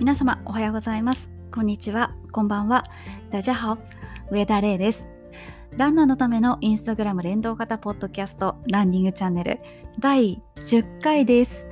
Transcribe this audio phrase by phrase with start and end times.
[0.00, 1.30] 皆様おはようございます。
[1.52, 2.12] こんにちは。
[2.32, 2.82] こんばんは。
[3.30, 3.78] ダジャハオ。
[4.28, 5.06] 上田玲です。
[5.76, 9.60] ランナーのためのインスタグラム連動型ポッドキャストランニングチャンネル。
[10.00, 11.66] 第10回です。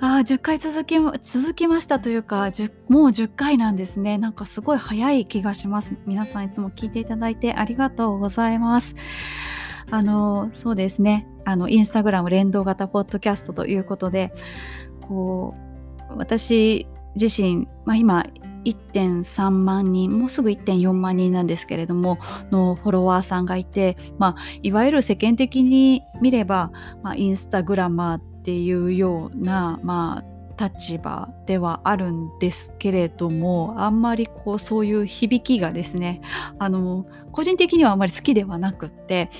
[0.00, 2.50] あ10回続き続きましたというか
[2.88, 4.18] もう10回なんですね。
[4.18, 5.94] なんかすごい早い気がします。
[6.06, 8.96] 皆さんいつも聞いていただいてありがとうございます。
[9.92, 11.28] あのそうですね。
[11.44, 14.34] あのインスタグラム連動型ポッドキャストということで
[15.02, 15.54] こ
[16.10, 16.86] う私
[17.20, 18.26] 自身、まあ、今
[18.64, 22.18] 1.3万人もうすぐ1.4万人なんですけれども
[22.50, 26.70] のフォロワーさんがいて、まあ、いわゆる世間的に見れば、
[27.02, 30.32] まあ、インスタグラマーっていうような、まあ、
[30.68, 36.20] 立場ではあるんですけれどもあんまりこうそういう響きがですね
[36.58, 39.30] あの個人的にはあんまり好きではなくって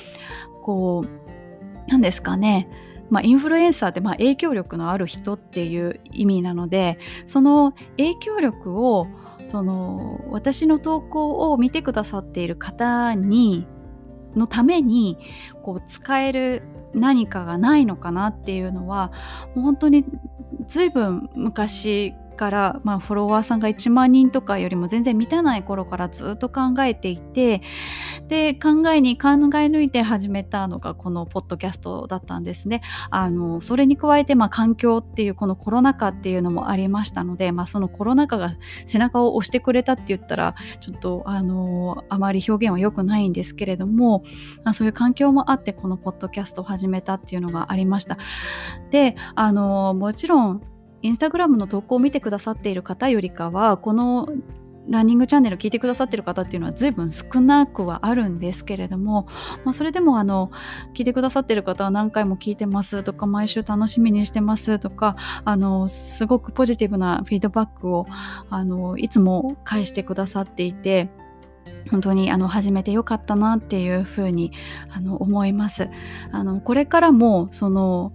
[0.63, 2.69] こう何ですかね
[3.13, 9.07] まあ、インフルエンサーってまあ影響力のある人っていう意味なのでその影響力を
[9.45, 13.67] その私の投稿を見てくださっている方に
[14.35, 15.19] のために
[15.63, 16.63] こう使える
[16.95, 19.13] 何かがないのかなっていうのは
[19.55, 20.07] もう本当に
[20.67, 27.63] 随分昔から、まあ、フォロワーさんが1万人とかよりも全然満たない頃からずっと考えていて
[28.29, 32.83] で考えに考え抜いて始めたのがこのポッドキャストだったんですね。
[33.11, 44.23] あのそれに加えて、まあ、環境っていうこのコロナ禍っていうのもありましたので、まあ、そのコロナ禍が背中を押してくれたって言ったらちょっとあのあまり表現は良くないんですけれども、
[44.65, 48.19] まあ、そういう環境もあってこのポッドキャストを始めたっていうのがありました。
[48.91, 50.63] であのもちろん
[51.03, 54.29] インスタグラムの投稿を見てくださっている方よりかはこの
[54.89, 59.29] ランニングチャンネル聞いてくださってる方っていうのは随分少なくはあるんですけれども、
[59.65, 60.51] まあ、それでもあの
[60.95, 68.07] 聞いてくださってる方は何回も聞いてますとか毎週楽しみにしてますとかあのすごくポジティブなフィードバックを
[68.51, 71.11] あのいつも返してくださっていて
[71.91, 74.53] 本当にあの始めてよかったなっていうふうに
[74.91, 75.89] あの思います。
[76.31, 78.13] あのこれからもその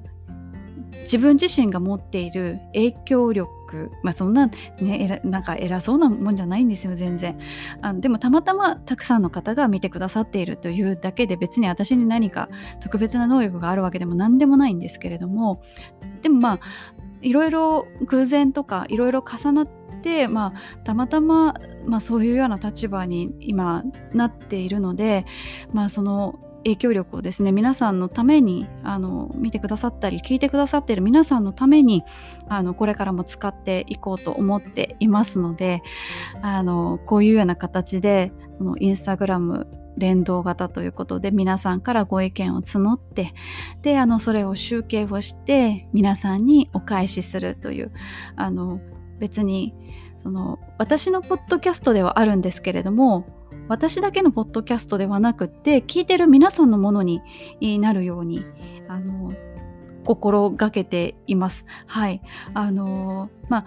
[1.02, 4.48] 自分自身が持っている影響力まあそんな
[4.80, 7.38] ねなんか偉そうなもんじゃないんですよ全然。
[7.82, 12.50] あのでもたまたまたくさんの方が見てくださっているというだけで別に私に何か
[12.80, 15.62] 特別な能力があるわけでも何でもないんですけれども
[16.22, 16.60] でもまあ
[17.22, 23.84] いろいろ偶然とかいろいろ重なってまあ、たまたま、まあ、そういうような立場に今
[24.14, 25.26] なっているので、
[25.74, 32.04] まあ、その影響力をですね皆さんのためにあの見てくださったり聞いてくださっている皆さんのために
[32.50, 35.82] あのこれからも使っていこうと思っていますので
[36.42, 39.68] あのこういうような形でそのインスタグラム
[39.98, 43.34] 連動型ということで皆さんからご意見を募って
[43.82, 47.92] であのそれを集計をして皆さんにお返しするという
[48.36, 48.80] あの
[49.20, 49.74] 別に
[50.18, 53.37] その私のポッドキャストではあるんですけれども
[53.68, 57.22] 私だけのポッドキャストではなくって聞いてる皆さんのものに
[57.80, 58.46] なるように
[58.88, 59.34] あの
[60.06, 61.66] 心がけています。
[61.86, 62.22] はい
[62.54, 63.66] あのまあ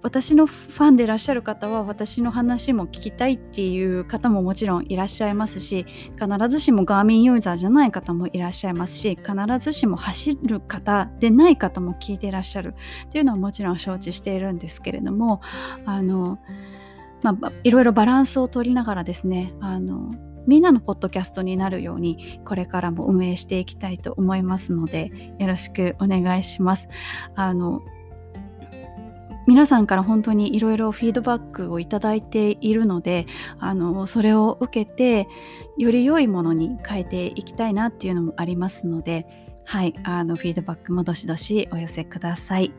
[0.00, 5.86] 私のファンでいらっしゃる方は私の話も聞きたいっていう方ももちろんいらっしゃいますし
[6.16, 12.74] 必ずしもガーミンユーザーじゃない方もいらっしゃいますし必ずしも走る方でない方も聞いていらっしゃる
[13.06, 15.40] っていうのはもちろん承知しているんですけれども
[15.84, 16.38] あの
[17.22, 20.10] まあ、いろいろバランスを取りながらですねあの
[20.46, 26.88] みんなのポッドキャストになるようにこれからも運営していきたいと思いますのでよろしくお願いします。
[27.34, 27.82] あの
[29.46, 33.26] 皆さんから本当にいろいろフィードバックをいただいているので
[33.58, 35.26] あのそれを受けて
[35.78, 39.26] より良いものに変えていきたいなっていうのもありますので
[39.64, 42.72] はいあのフィードバックもどしどしお寄せください。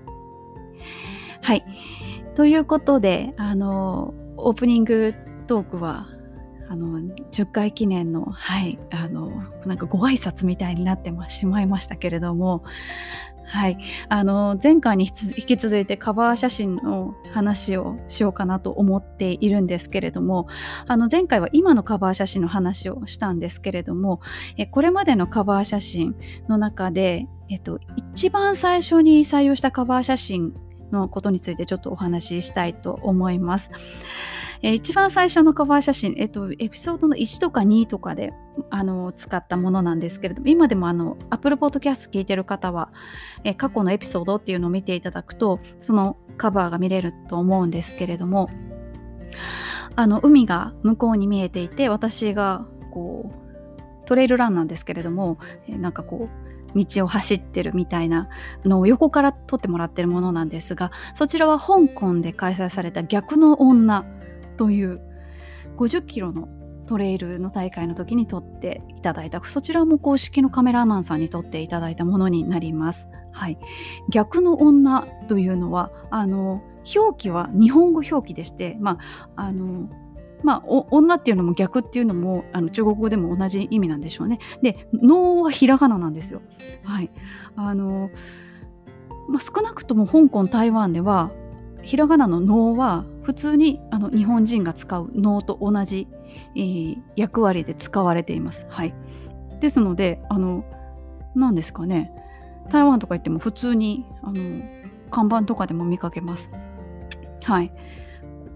[1.41, 1.63] はい
[2.35, 4.13] ということであの
[4.47, 5.13] オープニング
[5.47, 6.07] トークは
[6.69, 12.63] あの10回記念のはいあのなんかご挨拶みたいになってしまいましたけれども
[13.43, 13.77] はい
[14.09, 20.47] あの前回に引き続いてカバー写真の話をしようかなと思っているんですけれども
[20.85, 24.21] あの前回は今のカバー写真の話をしたんですけれども
[24.55, 26.15] えこれまでのカバー写真
[26.47, 27.79] の中で、えっと、
[28.13, 30.53] 一番最初に採用したカバー写真
[30.91, 33.71] のことについてちょっとお話ししたいと思います。
[34.61, 38.33] えー、一番最初のカバー写真、えっと、エピソードの1とか2とかで
[38.69, 42.89] あの使ったものなんですけれども、今でもあの Apple Podcast 聞いてる方は、
[43.43, 48.49] えー、過去のエピソードっていうのを見ていただくと、そのカバーが見れると思うんですけれども、
[49.95, 55.37] あの海が向こうに見えていて、私がこうトレイルランなんですけれども、
[55.67, 58.29] えー、なんかこう道を走ってるみたいな
[58.65, 64.05] のを横から撮ってもらってるものなんですがそちらは香港で開催された逆の女
[64.57, 65.01] という
[65.77, 66.49] 50キロの
[66.87, 73.07] トレイルの大会の時に撮っていただいたそちらも公式のカメラマンさんに撮っていただいたものになります。
[73.31, 73.59] はい、
[74.09, 76.63] 逆の女というのはあの
[76.95, 78.97] 表記は日本語表記でして、ま
[79.35, 79.87] ああの
[80.43, 84.39] まあ、女っていうのも逆っていうのもあの中国語でも同じ意味なんでしょうね。
[84.61, 86.41] で能はひらがななんですよ。
[86.83, 87.11] はい
[87.55, 88.09] あの
[89.27, 91.31] まあ、少なくとも香港台湾では
[91.81, 96.07] ひらがなの能は普通にあの日本人が使う能と同じ、
[96.55, 98.65] えー、役割で使われています。
[98.69, 98.93] はい、
[99.59, 100.21] ですので
[101.35, 102.11] 何ですかね
[102.69, 104.63] 台湾とか行っても普通にあの
[105.11, 106.49] 看板とかでも見かけます。
[107.43, 107.71] はい。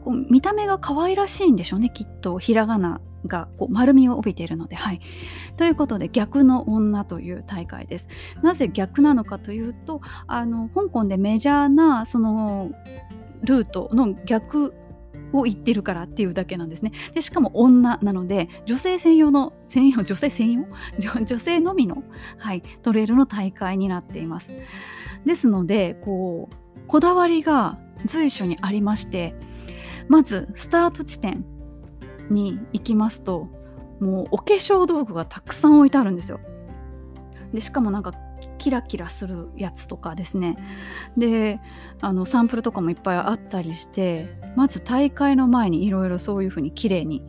[0.04, 4.76] こう見た目が可愛らしいんでしょうねきっとひらがながこう丸みを帯びているので。
[4.76, 5.02] はい、
[5.58, 8.10] ということで逆の女という大会です。
[8.42, 12.72] なぜ逆なのかというとあの香港でメジャーなその
[13.44, 14.74] ルートの逆
[15.32, 16.92] を言ってるからっていうだけなんですね。
[17.14, 20.66] でしかも女なので女性専用の専用 女性専用？
[21.26, 22.04] 女性のみの、
[22.38, 24.52] はい、トレイルの大会になっています。
[25.26, 29.34] ですのでこうこだわりが随所にありまして
[30.08, 31.46] まずスタート地点
[32.30, 33.48] に行きますと
[34.00, 36.40] もうお化粧道具がたくさん置いてあるんですよ。
[37.54, 38.14] でしかもなんか
[38.58, 40.58] キラキラするやつとかですね
[41.18, 41.60] で
[42.02, 47.22] あのサンプルとかもいっぱいあったりしてまず大会の前にいろいろそういう風に綺麗に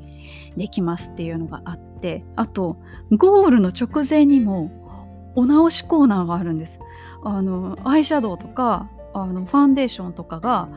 [0.56, 2.79] できますっていうのがあってあと
[3.11, 6.79] ゴールの直前にもお直しコーナーがあるんです
[7.23, 10.69] あのアイシャドウとかあのファンデーションとかが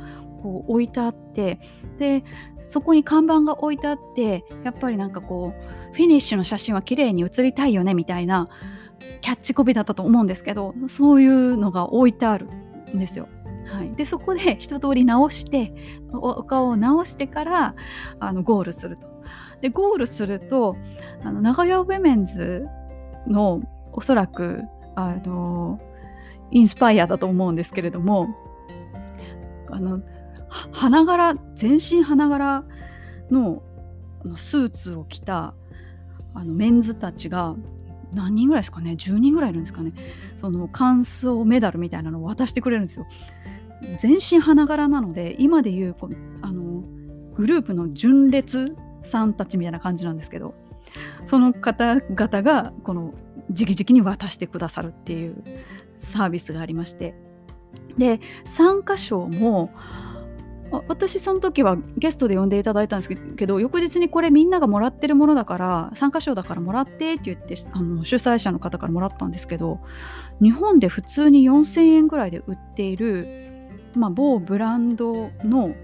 [0.41, 1.59] こう置いてあって
[1.97, 2.23] で
[2.67, 8.49] そこに看板が置いてあってやっぱりなんかこうフィニッシュの写真は綺麗に写りたいよねみたいな
[9.21, 12.47] キャッチコピーだったと思うんですけどそういうのが置いてある
[12.93, 13.27] んですよ。
[13.67, 15.73] はい、でそこで一通り直して
[16.13, 17.75] お顔を直してから
[18.19, 19.07] あのゴールすると。
[19.61, 20.77] でゴールすると
[21.23, 22.67] あの長屋ウェメンズ
[23.27, 23.61] の
[23.91, 24.61] おそらく
[24.95, 25.79] あの
[26.51, 28.29] インスパイアだと思うんですけれども
[29.69, 30.01] あの
[30.49, 32.63] 花柄全身花柄
[33.31, 33.61] の
[34.35, 35.53] スーツを着た
[36.33, 37.55] あのメンズたちが
[38.13, 39.94] 何人ぐらいですかね？10人ぐらいいるんですかね？
[40.35, 43.05] その完走メダルみたいなのを渡してくれるんですよ。
[43.99, 46.09] 全身花柄なので今でいうこ
[46.41, 46.83] あの
[47.35, 50.55] グループの純烈さんたちみたいな感じなんですけど
[51.25, 53.13] その方々がこの
[53.49, 55.44] 直々に渡してくださるっていう
[55.99, 57.13] サービスがありまして。
[57.97, 59.71] で参加賞も
[60.87, 69.79] 私その時はゲストで呼んでいただいたんですけど翌日にこれみんながもらってるものだから参加賞だからもらってって言ってあの主催者の方からもらったんですけど
[70.41, 75.75] 日本で普通に4000円ぐらいで売っている、まあ、某ブランドの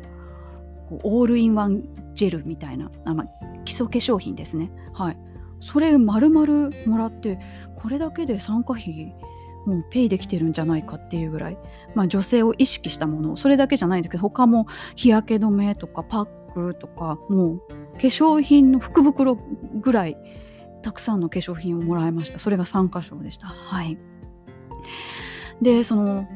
[0.89, 1.83] オールインワン
[2.13, 3.27] ジェルみたいなあ、まあ、
[3.65, 4.71] 基礎化粧品ですね。
[4.93, 5.17] はい。
[5.59, 7.39] それ丸々もらって
[7.77, 9.15] これだけで参加費
[9.65, 11.57] もうペイできてるんじゃないかっていうぐらい、
[11.95, 13.37] まあ、女性を意識したもの。
[13.37, 17.59] それだけじゃないんですけど他も日焼け止めとかパックとかもう
[17.93, 20.17] 化粧品の福袋ぐらい
[20.81, 22.39] たくさんの化粧品をもらいました。
[22.39, 23.47] それが3箇所でした。
[23.47, 23.97] はい。
[25.61, 26.27] でその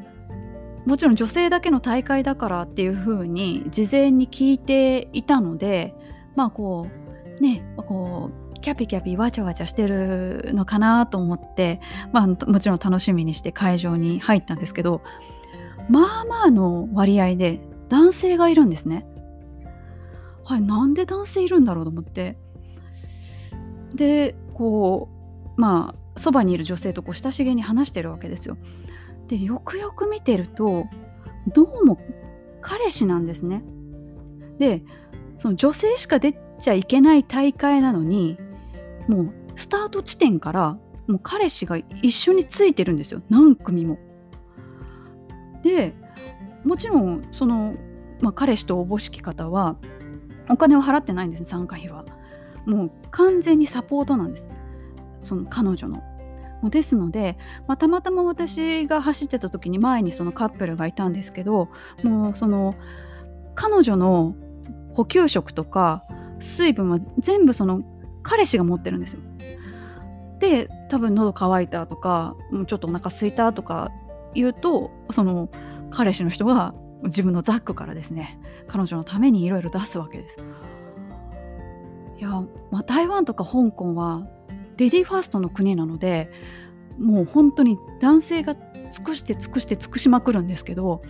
[0.86, 5.94] もちろん女性だけの大会だからっていう風に事前に聞いていたので
[6.34, 6.86] まあこ
[7.38, 11.80] うねこうキャピキャピわちゃわちゃしてるのかなと思って、
[12.12, 15.02] まあ、もちろん楽しみにして会場に入ったんですけど
[15.88, 19.06] まあまあの割合で男性がいるんですね。
[20.44, 22.38] はい、なんで男性いるんだろうと思って
[23.94, 25.08] でこ
[25.56, 28.56] うまあそばにいる女性とこう親しげに話してるわけですよ。
[29.28, 30.86] でよくよく見てると
[31.54, 31.98] どうも
[32.60, 33.62] 彼氏なんですね。
[34.58, 34.82] で
[35.38, 38.38] その女性しか出ちゃいけない大会なのに
[39.08, 43.98] もうスタート地点からもう彼氏が一緒についてるんですよ何組も。
[45.62, 45.94] で
[46.64, 47.74] もちろんその、
[48.20, 49.76] まあ、彼氏とおぼしき方は
[50.48, 52.04] お金を払ってないんです参加費は。
[52.66, 54.46] もう完全にサポートなんです
[55.22, 56.02] その彼女の。
[56.64, 57.38] ですので、
[57.68, 61.68] まあ、たまたま私が走ってた時に前にそのカップルがいたんですけど
[62.02, 62.74] もうその
[63.54, 64.34] 彼女の
[64.94, 66.02] 補給食とか
[66.40, 67.82] 水分は全部その
[68.22, 69.20] 彼氏が持ってるんですよ。
[70.38, 73.90] で多分喉乾いたとかちょっとお腹すいたとか
[74.34, 75.48] 言うとその
[75.90, 80.36] 彼氏の人が自分のザックからですね彼女のためにいろいろ出すわけです。
[82.18, 82.30] いや、
[82.70, 84.26] まあ、台湾とか香港は
[84.76, 86.30] レディーファーストの国なので
[86.98, 88.56] もう本当に男性が
[88.90, 91.02] 尽くして尽くして尽くしまくるんですけど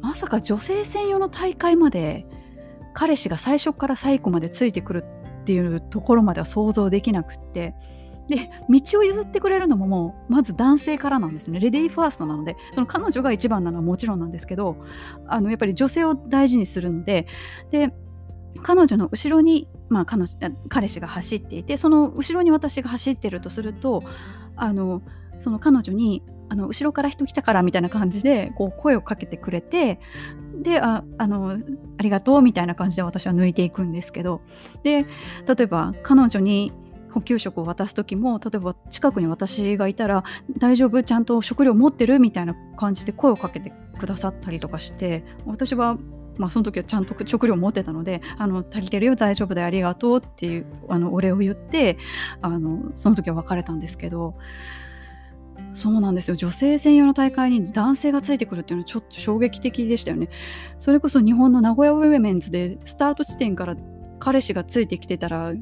[0.00, 2.26] まさか女性専用の大会まで
[2.94, 5.04] 彼氏が最初から最後までついてくる
[5.44, 7.74] っていうところまでは想像できなくって。
[8.26, 11.60] で道を譲ってくれるのももうまず男性からなんですね。
[11.60, 14.78] レディーファーストなのでその彼女が一番なのはもちろんなんですけど
[15.26, 17.26] あのやっぱり女性を大事にするので
[17.70, 17.92] で
[18.62, 20.34] 彼女の後ろに、まあ、彼女
[20.70, 24.02] 彼氏が走っていてその後ろに私が走ってるとすると
[24.56, 25.02] あの
[25.38, 26.22] その彼女に
[26.54, 29.98] あの後ろから人来たからみたいな感じでこう声をかけてくれて
[30.62, 31.58] でああの
[31.98, 34.40] ありがとうみたいな感じで私は抜いていくんですけど。
[34.84, 35.04] で
[35.46, 36.72] 例えば彼女に
[37.10, 40.22] 補給食を渡す時も例えば近くに私がいたら
[40.58, 41.02] 「大丈夫？
[41.02, 45.98] ちゃんと食料持ってる?」みたいな感じで声をかけてくださったりとかして私は
[46.36, 51.96] まあ、その時はちゃんと食料持ってたので「あの足りてるよ大丈夫でありがとう」っていうあのお礼を言って
[52.42, 54.34] あのその時は別れたんですけど。
[55.74, 60.28] そうなんですよ女性専用の大会に男性がついてくるっていうのはちょっと衝撃的でしたよね。
[60.78, 63.76] それこそ日本の名古屋ウェメンズでスタート地点から
[64.20, 65.52] 彼氏がついてきてたら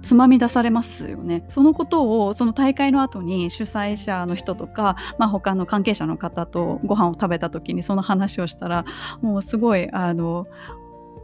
[0.00, 1.44] つまみ出されますよね。
[1.48, 8.84] そのことをその大会の後に主催者の人とか、まあ、他の関係者の方とご飯を食べた時にその話をしたら
[9.20, 10.46] もうすごいあの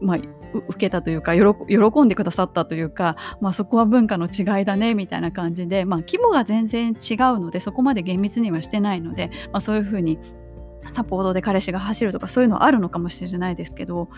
[0.01, 0.17] まあ、
[0.59, 1.43] 受けたというか喜
[2.03, 10.19] んでくださったというか、まあ、そこは文化の違いだねみたいな感じで、まあ、規模が全然違うのでそこまで厳密にはしてないので、まあ、そういうふうに
[10.93, 14.09] サポートで彼氏が走るとかそういうのはあるのかもしれないですけど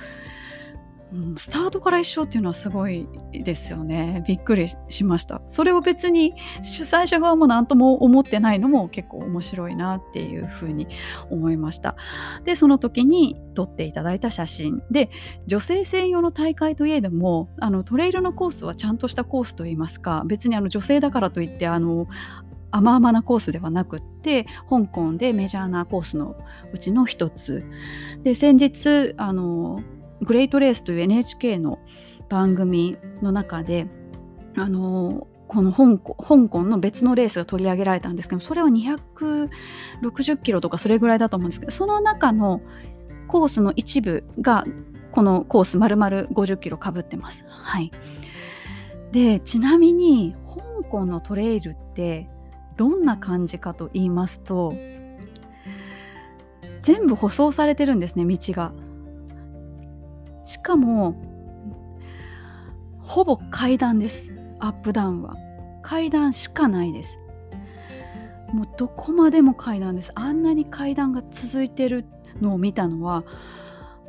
[1.37, 4.25] スタートから一緒っていうのはすごいですよね。
[4.27, 5.41] びっくりしました。
[5.47, 10.89] それを別に主催者側も何とも思ってないのも結構面白いなっていうふうに
[11.31, 11.97] 思いました。
[12.45, 15.11] で、その時に撮っていただいた写真で、
[15.47, 22.09] 女性専用の大会といえども、あのトレイルのコースはちゃんとしたコースといいますか、別にあの女性だからといってあの
[22.73, 26.37] 甘々なコースではなくって香港でメジャーなコースの
[26.73, 27.65] うちの一つ
[28.23, 29.81] で先日あの
[30.23, 31.79] グレートレースという NHK の
[32.29, 33.87] 番組の中で
[34.57, 42.61] あのこの香港香港の別のレースが取り上げられたんですけどそれは260キロとかそれぐらいだと思うんですけどその中の
[43.29, 44.65] コースの一部が
[45.13, 47.45] このコース丸々50キロかぶってます。
[47.49, 47.91] はい、
[49.13, 52.29] でちなみに香港のトレイルって
[52.77, 54.75] どんな感じかと言いますと
[56.83, 58.73] 全部舗装されてるんですね道が。
[60.47, 61.15] しかも
[63.01, 64.33] ほぼ階段です。
[64.59, 65.37] アップダウンは。
[65.83, 67.19] 階段しかないです。
[68.53, 70.13] もうどこまでも階段です。
[70.15, 72.07] あんなに階段が続いてる
[72.41, 73.25] のを見たのは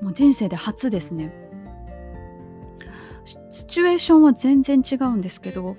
[0.02, 1.34] もう人生で初ですね。
[3.50, 5.76] シチュエーションは全然違うんですけど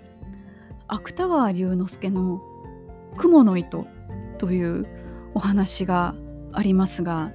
[0.86, 2.42] 芥川龍之介の
[3.16, 3.86] 「雲の糸」
[4.36, 4.86] という
[5.32, 6.14] お話が
[6.52, 7.32] ありますが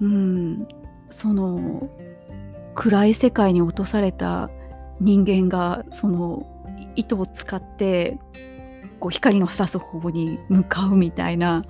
[0.00, 0.66] うん
[1.12, 1.88] その
[2.74, 4.50] 暗い世界に落とされた
[5.00, 6.46] 人間がその
[6.96, 8.18] 糸を使って
[9.00, 11.64] こう光の差す方に向かうみたいな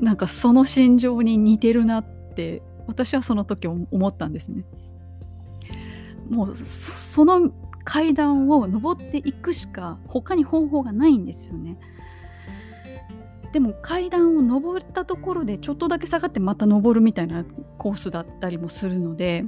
[0.00, 4.64] なんかその心情に似てるなって私はその時思ったんですね。
[6.28, 7.50] もうその
[7.84, 11.78] 階段を登っていくしか他に方法がないんですよね。
[13.56, 17.42] でも階段を登ったところでちょっとだけ下がってまた登るみたいな
[17.78, 19.46] コースだったりもするので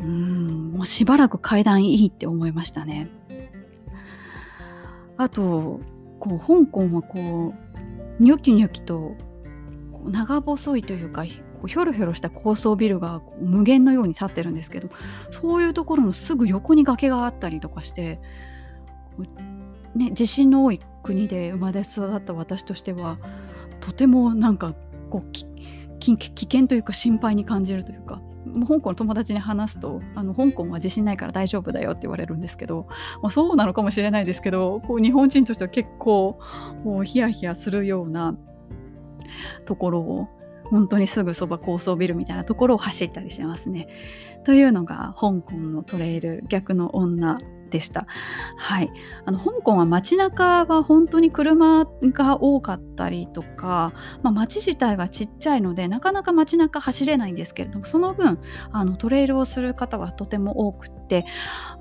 [0.00, 3.10] うんもうしばらく階段いいって思いましたね。
[5.16, 5.80] あと
[6.20, 7.54] こう香港はこ
[8.20, 9.16] うニョキニョキと
[10.04, 14.90] 長細いというかひょろひょろした高層ビルが無限のように立ってるんですけど
[15.32, 18.20] そういうところのすぐ横に崖があったりとかして
[19.98, 23.18] ね、地震の多い国で生まれ育った私としては
[23.80, 24.74] とてもなんか
[25.08, 25.46] こう危
[26.42, 28.20] 険というか心配に感じるというか
[28.66, 32.86] 香港の友達に話すとあの香港は地震ないから大丈夫だよって言われるんですけど、
[33.22, 36.38] まあ、そうなのかもしれないですけどこう日本人としては結構
[36.84, 38.36] もうヒヤヒヤするような
[39.64, 40.28] ところを
[40.64, 43.88] 本当にすぐそば高層ビルみたいなところを走ったりしますね。
[44.44, 47.38] というのが香港のトレイル逆の女
[47.70, 48.06] でした。
[48.56, 48.90] はい、
[49.24, 58.38] あの香港は街中は本当に車が多かったりとか、まあ、街自体がちっちゃいのでなかなか街中走れないんですけれどもその分
[58.72, 61.24] あのトレイルをする方はとても多くって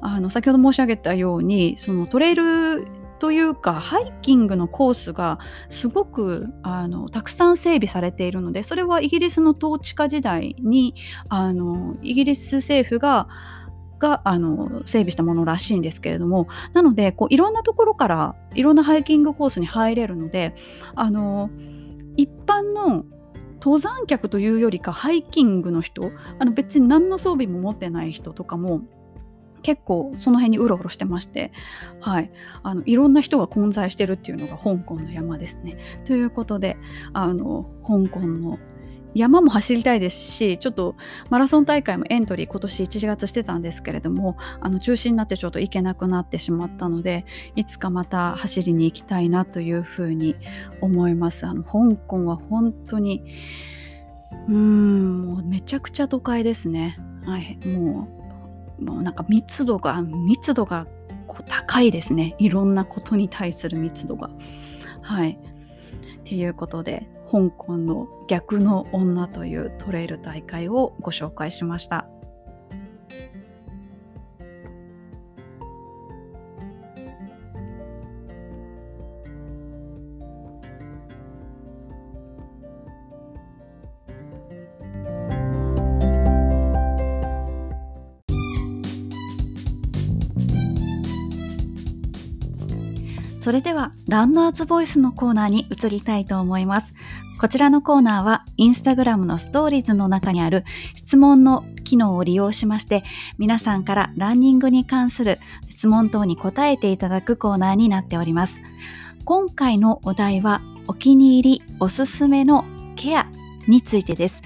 [0.01, 2.87] あの先ほど申し上げたようにそのトレイル
[3.19, 5.39] というかハイキングのコースが
[5.69, 10.93] すごくあのたくさん整備されているのでそれはイギリスの統治下時代に
[11.29, 13.27] あのイギリス政府が
[13.99, 20.53] があの整備したものらしいんですけれどもなのでこういろんなところからいろんなハイキングコースに入れるので
[20.95, 21.49] あの
[22.15, 23.05] 一般の
[23.59, 28.81] 登山客というよりかハイキングの人あの別に何の装備も持ってない人とかも
[29.63, 31.51] 結構その辺にうろうろしてまして、
[31.99, 32.31] はい、
[32.63, 35.77] あのいろんな人が混在してるっていうのが香港の山ですね。
[36.05, 36.77] ということで
[37.13, 38.59] あの香港の
[39.17, 40.95] 山も走りたいですしちょっと
[41.29, 50.35] マラソン大会もエントリー今年1月してたんですけれどもあの中止になってちょっと行けなくなってしまったのでいつかまた走りに行きたいなというふうに
[50.81, 51.45] 思います。
[51.47, 53.23] あの香港は本当に
[54.47, 56.97] うーんもうめちゃくちゃ都会ですね。
[57.25, 58.07] はいも
[58.79, 60.85] うもうなんか密度が密度が
[61.25, 62.35] こう高いですね。
[62.37, 64.29] いろんなことに対する密度が。
[65.01, 65.39] はい。
[66.19, 72.07] っていうことで香港の逆の女というトレイル大会をご紹介しました。
[93.47, 96.93] それでは、ランナーズボイスのコーナーに移りたいと思います。
[97.39, 100.65] こちらのコーナーは、インスタグラムのストーリーズの中にある
[100.95, 103.03] 質問の機能を利用しまして、
[103.37, 105.39] 皆さんからランニングに関する
[105.69, 108.59] 質問等に答えていただくコーナーになっております。
[109.23, 112.65] 今回のお題は、お気に入りおすすめの
[112.95, 113.27] ケア
[113.67, 114.41] についてです。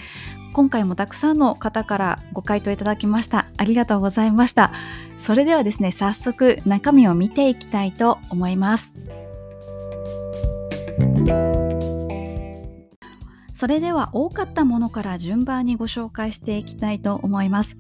[0.53, 3.48] 今回もたくさんの方からご回答いただきました。
[3.55, 4.74] ありがとうございました。
[5.17, 8.93] それではですね、早速中身を見ていきたいと思います。
[13.62, 17.77] それでは多かったものから順番にご紹介していきたいと思います。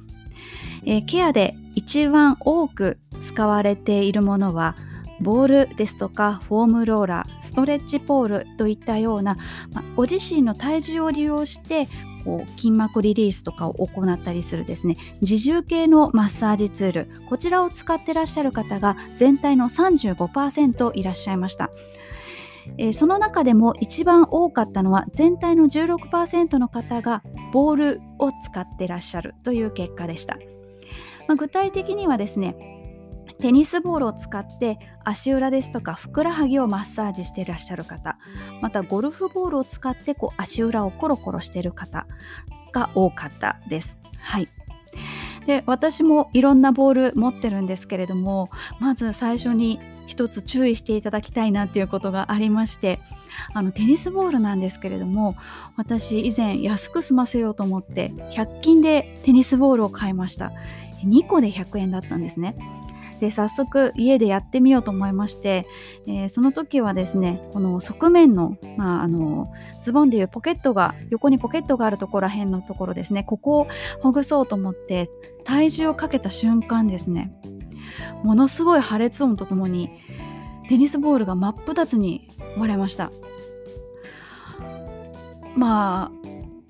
[0.85, 4.75] えー、ケアで一番多く使われているものは
[5.21, 9.39] ボールですとかフォームローラーストレッチポールといったような、
[9.73, 11.87] まご自身の体重を利用して
[12.25, 21.71] こう筋膜リリースとかを行ったりするですね自重系のマッサージツールこちらを使ってらっしゃる方が全体の35%いらっしゃいました。
[22.77, 30.37] えー、その中でも一番多かったのは全体の16%の方がボールを使ってらっしゃるという結果でした。
[31.27, 32.55] まあ、具体的にはですね
[33.39, 38.17] テニスボールを使って足裏ですとかふくらはぎをマッサージしていらっしゃる方
[38.61, 42.05] またゴルフボールを使ってこう足裏をコロコロしている方
[42.71, 43.97] が多かったです。
[44.19, 44.47] はい
[45.45, 49.79] で私もいろんなボール持ってるんですけれどもまず最初に
[50.11, 52.99] 一つ注意していただきたいなっていうことがありまして
[53.53, 55.37] あのテニスボールなんですけれども
[55.77, 60.51] 私以前安く済ませようと思って100均でテニスボールを買いました。
[61.05, 62.55] 2個で100円だったんですね。
[63.21, 65.67] で早速家でやってみようと思いまして、
[66.07, 73.67] えー、その時はですねこの側面の,、まあ、あのズボンでいうポケットが横にポケットがあるところら辺のところですねここを
[74.01, 75.09] ほぐそうと思って
[75.43, 77.31] 体重をかけた瞬間ですね
[78.23, 79.89] ものすごい破裂音とともに
[80.69, 83.11] テニスボールが真っ二つに割れました。
[85.55, 86.11] ま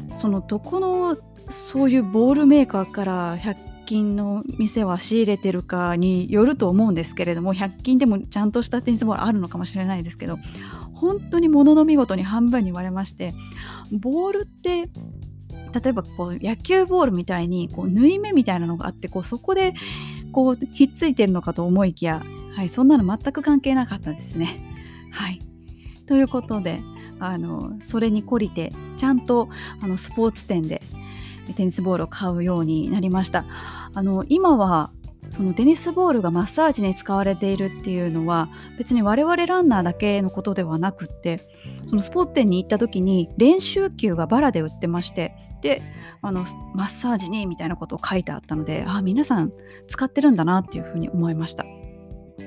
[0.09, 1.17] あそのどこの
[1.49, 10.37] そういうボールメーカーから100均の店は仕入れてるかによると思うんですけれども100均でもちゃんとしたテニスボールあるのかもしれないですけど
[10.93, 13.33] 本当にものの見事に半分に割れまして
[13.91, 14.89] ボールって
[15.73, 19.73] 例えばこう野球ボールみたいにこう縫い目みたいなのがあってこうそこで
[20.31, 22.23] こうひっついてるのかと思いきや、
[22.55, 24.63] はい、そんなの全く関係なかったですね。
[25.11, 25.39] はい
[26.07, 26.81] ということで
[27.19, 29.47] あのそれに懲りてちゃんと
[29.81, 30.81] あのスポーツ店で
[31.55, 33.45] テニスボールを買うようになりました
[33.93, 34.91] あの今は
[35.29, 41.47] そのテニスボールがマッサージに使われているっていうのは別に我々ランナーだけのことではなくって
[41.85, 45.81] そのスポーツ店に行った時に練習球がバラで売ってましてで
[46.21, 49.51] あのマッサージにみたいなことを書いてあったのであ皆さん
[49.87, 51.65] 使ってるんだなっていうふうに思いました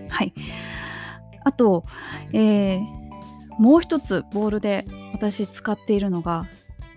[0.09, 0.35] はい
[1.45, 1.85] あと、
[2.33, 2.81] えー、
[3.59, 6.47] もう一つボールで私使っているのが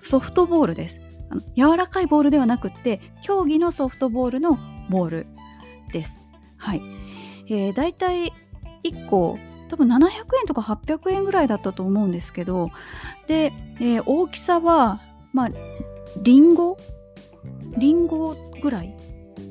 [0.04, 4.58] ソフトボールですあの柔らかいボールではなくって競技のソフトボールの
[4.90, 5.28] ボール
[5.92, 6.24] です。
[6.58, 6.82] はい。
[7.50, 8.34] えー、だいたい
[8.84, 9.38] 1個
[9.70, 12.72] 多分700円とか800円ぐらいだったと思うんですけど
[13.28, 15.02] で、えー、大きさは
[15.34, 15.50] まあ
[16.24, 16.78] リンゴ？
[17.78, 18.96] リンゴぐらい？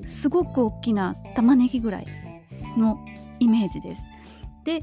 [0.07, 2.07] すごく大きな玉ねぎぐらい
[2.77, 2.99] の
[3.41, 4.05] イメージです。
[4.65, 4.81] で、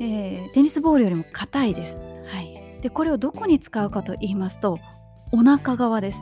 [0.00, 1.96] えー、テニスボールよりも硬いです。
[1.96, 4.78] はい、でこれをどこに使うかと言いますと
[5.32, 6.20] お腹側です。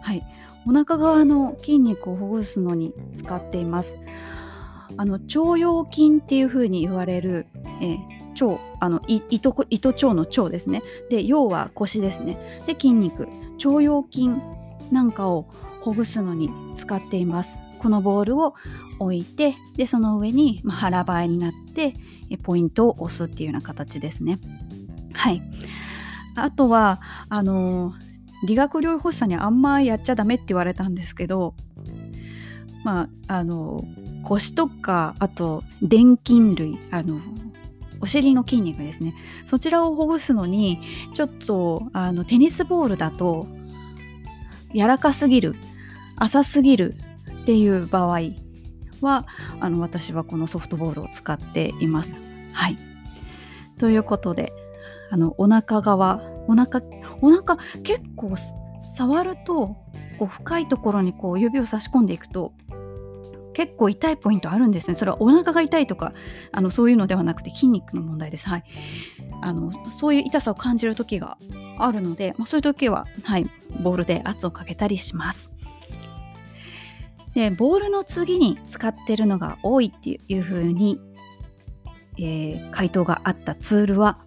[0.00, 0.22] はい、
[0.66, 3.98] お腹側の筋肉をほぐすのに使っています
[4.96, 7.46] あの腸腰筋っていう風に言われる、
[7.82, 7.98] えー、
[8.44, 10.82] 腸あの糸糸腸の腸ですね。
[11.10, 12.62] で要は腰ですね。
[12.66, 13.28] で筋肉。
[13.64, 14.28] 腸腰筋
[14.92, 15.46] なんかを
[15.80, 17.58] ほぐすのに使っています。
[17.78, 18.54] このボールを
[18.98, 21.94] 置いてでその上に、ま、腹ばいになって
[22.42, 24.38] ポイントを押すっていうような形ですね。
[25.12, 25.42] はい。
[26.34, 27.94] あとはあの
[28.46, 31.54] 理学療法士さんにあんまやっちゃダメって言われたんですけど
[32.84, 33.82] まああの
[34.24, 37.20] 腰とかあと電筋類あの
[38.00, 40.80] お尻の筋肉ですねそちらをほぐすのに
[41.14, 43.46] ちょっとあのテニスボールだと
[44.74, 45.56] 柔らかすぎる
[46.16, 46.94] 浅すぎる
[47.42, 48.20] っていう場合
[49.00, 49.26] は
[49.60, 52.16] あの私はこのソフトボールを使っています。
[52.52, 52.76] はい
[53.78, 54.52] ということで
[55.10, 56.82] あのお腹側お腹
[57.22, 58.34] お腹結構
[58.96, 59.76] 触ると
[60.18, 62.52] こう深いところにこう指を差し込んでいくと
[63.58, 64.94] 結構痛いポイントあるんですね。
[64.94, 66.12] それはお腹が痛いとか
[66.52, 68.48] あのそういうのではなくて筋肉の問題です。
[68.48, 68.64] はい。
[69.42, 71.38] あのそういう痛さを感じる時が
[71.76, 73.50] あるので、まあ、そういう時は、はい、
[73.82, 75.50] ボールで圧をかけたりします。
[77.34, 81.00] でボールの次に使ってるのが多いっていうふうに、
[82.16, 84.18] えー、回答があったツールは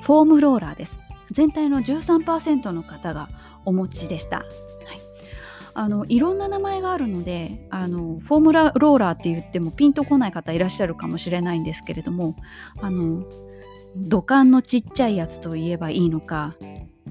[0.00, 0.98] フォームローラーです。
[1.30, 3.28] 全体の13%の方が
[3.64, 4.44] お持ちでした。
[5.72, 12.36] い、あのいろんな名前があるのであのフォームラローラーって言ってもピンとこない方いらっしゃるかもしれないんですけれども
[12.80, 13.24] あの
[13.96, 16.54] 土管のちっちゃいやつと言えばいいのか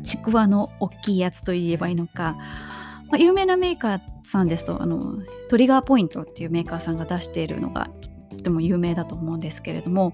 [0.04, 2.36] ちくわの大きいやつと言えばいいのか、
[3.10, 5.20] まあ、有名なメーカーさんですとあの
[5.50, 7.90] トリガーポイントっていうメーカーさんが出しているのが
[8.30, 10.14] とても有名だと思うんですけれども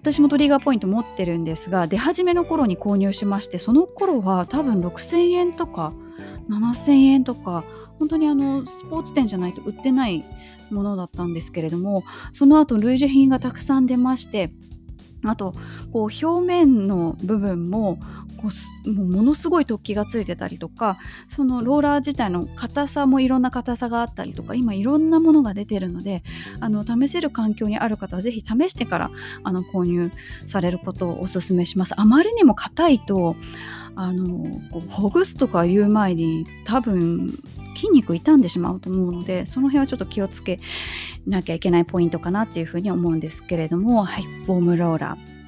[0.00, 5.92] 私もトリガーポイント持ってるんですが出始めの頃に購入しましてその頃は多分6000円とか
[6.48, 7.64] 7000円とか
[7.98, 10.24] 本当にあのスポーツ店じゃないと売ってない
[10.70, 14.50] ものだったんですけれどもその後類似品がたくさん出まして
[15.24, 15.54] あと
[15.92, 17.98] こう表面の部分も
[18.40, 18.48] こ
[18.86, 26.22] うもうものすごい突起がついてたりとかそのローラー自体の硬さもいろんな硬さがあったりとか今いろんなものが出てるので
[26.60, 29.10] あの試せる環境にある方は是非試してから
[29.42, 30.12] あの購入
[30.46, 31.94] されることをお勧めします。
[31.96, 33.36] あまりにも硬いと
[33.96, 37.36] あのこうほぐすとか言う前に多分
[37.78, 40.58] 筋肉傷んでしまうと思うのでその辺はちょっと気をつけ
[41.26, 45.38] なきゃいけないポイントかなっていうふうに思うんですけれども、はい、フォームローラー。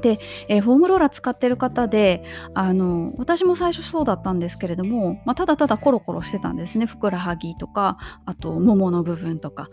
[0.00, 9.68] で、えー、フォームローラー使ってる方であの私も最初そうだったんですけれども、まあ、ただただコロコロしてたんですねふくらはぎとかあとももの部分とか。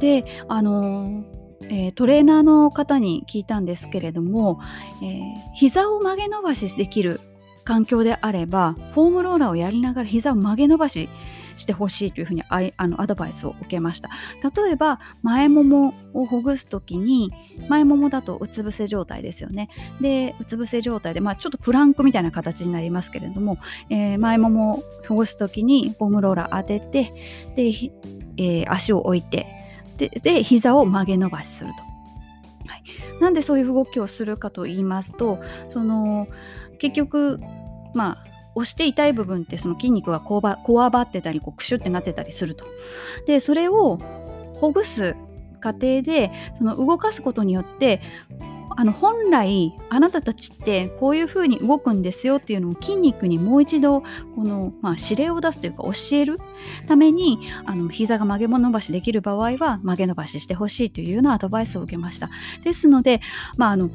[0.00, 1.24] であの
[1.68, 4.60] えー、トレーナーの方に聞いたんですけれども、
[5.02, 5.20] えー、
[5.54, 7.20] 膝を曲げ伸ばしできる
[7.66, 11.10] 環境であればフォームローラーをやりながら膝を曲げ伸ばし
[11.56, 14.10] してほしいというふうにあのアドバイスを受けました。
[14.64, 17.30] 例えば前ももをほぐす時に
[17.68, 19.68] 前ももだとうつ伏せ状態ですよね。
[20.00, 23.58] でうつ伏せ状態で、まあ、ちょっとプランクみたいな形になりますけれども、
[23.90, 27.12] えー、前ももをほぐす時にフォームローラー当てて
[27.56, 27.64] で、
[28.36, 29.46] えー、足を置いて
[29.96, 31.86] でで膝を曲げ伸ばしすると。
[32.70, 32.82] はい、
[33.20, 36.26] なんでそういう動きをするかと言いますとその
[36.78, 37.40] 結局
[37.94, 42.64] まあ押して痛い部分ってその筋肉がこわばってたりこうクシュってなってたりすると。
[43.26, 43.98] でそれを
[44.60, 45.14] ほぐす
[45.60, 48.00] 過程でその動かすことによって
[48.78, 56.38] あの本来あなたたちってこういう風に動くんですよっていうのを筋肉にもう一度この、まあ、指令を出すというか教える
[56.86, 62.28] ためにあの膝が曲げ伸ばしできる場合は曲げ伸ばししてほしいというようなアドバイスを受けました。
[62.64, 63.22] ですので、
[63.56, 63.90] まあ、あの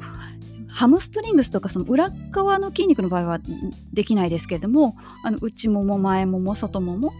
[0.72, 3.40] ハムストリングスとかその裏側の筋肉の場合は
[3.92, 7.12] できないですけれどもあの内もも前もも外もも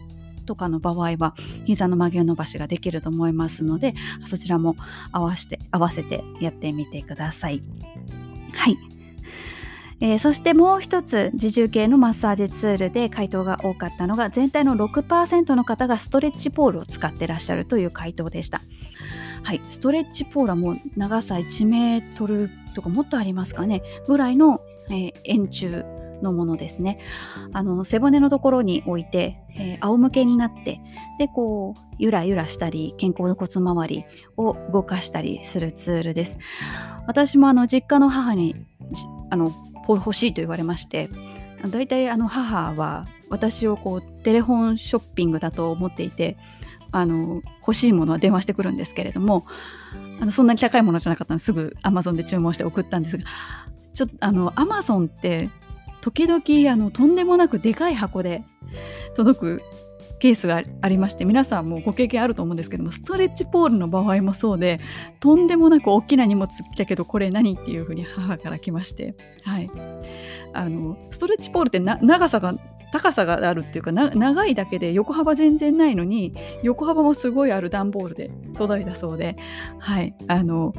[0.47, 1.35] とかの場合は
[1.65, 3.95] 膝の曲げ伸ばしができると思いますので
[4.27, 4.77] そちらも
[5.12, 7.62] 合わせて合わせてやってみてください。
[8.55, 8.77] はい、
[10.01, 18.61] えー、そしてもう一つ自重系のマッサージツールで回答が多かったのが全体の6%の方がストレッチポールを使ってらっしゃるという回答でした。
[19.42, 23.83] はい、ストレッチポールはも長さ1メートルとかもっとありますかね。
[24.07, 25.85] ぐらいの、えー、円柱
[26.22, 26.98] のものですね。
[27.52, 30.81] あの背骨のところに置いて、えー、仰向けになって
[31.18, 34.05] でこうゆらゆらしたり肩甲骨周り
[34.37, 36.38] を動かしたりするツールです。
[37.07, 38.55] 私もあの実家の母に
[39.31, 39.50] あの
[39.87, 41.09] ポー欲しいと言われまして
[41.70, 46.37] 大体あの母は私をこうテレフォンショッピングだと思っていて
[46.92, 49.46] あの欲しいものは電話してくるんですけれども
[50.20, 53.24] あのそんなに高いものじゃなかったのですぐ Amazon で注文して送ったんですが
[53.92, 55.50] ちょっとあの Amazon って
[56.00, 58.44] 時々あのとんでもなくでかい箱で
[59.14, 59.62] 届く
[60.18, 64.78] ケースがありまして皆さんもご経験あると思うんですけどもストレッチポールの場合もそうで
[65.18, 69.70] とんでもなく大きな荷物来たけどこれ何っていうふうに母から来ましてはい。
[70.55, 72.55] あのストレッチポールって長さが
[72.92, 79.37] 高さがあるっていうか長いだけで横幅全然ないのに横幅もすごいある段ボールで届いたそうで
[79.78, 80.74] はいあの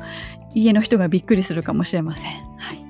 [0.53, 2.31] 家の人がびっくりするかもしれません。
[2.57, 2.83] はい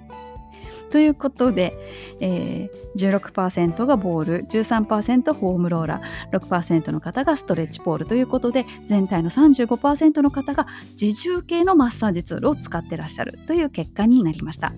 [0.93, 1.75] ということで、
[2.19, 10.67] えー、16%がボール13%ホームローラー6%の方がストレッチポールということで全体の35%の方が
[11.01, 14.71] 自重系のマッサージツールを使ってらっしゃるという結果になりました。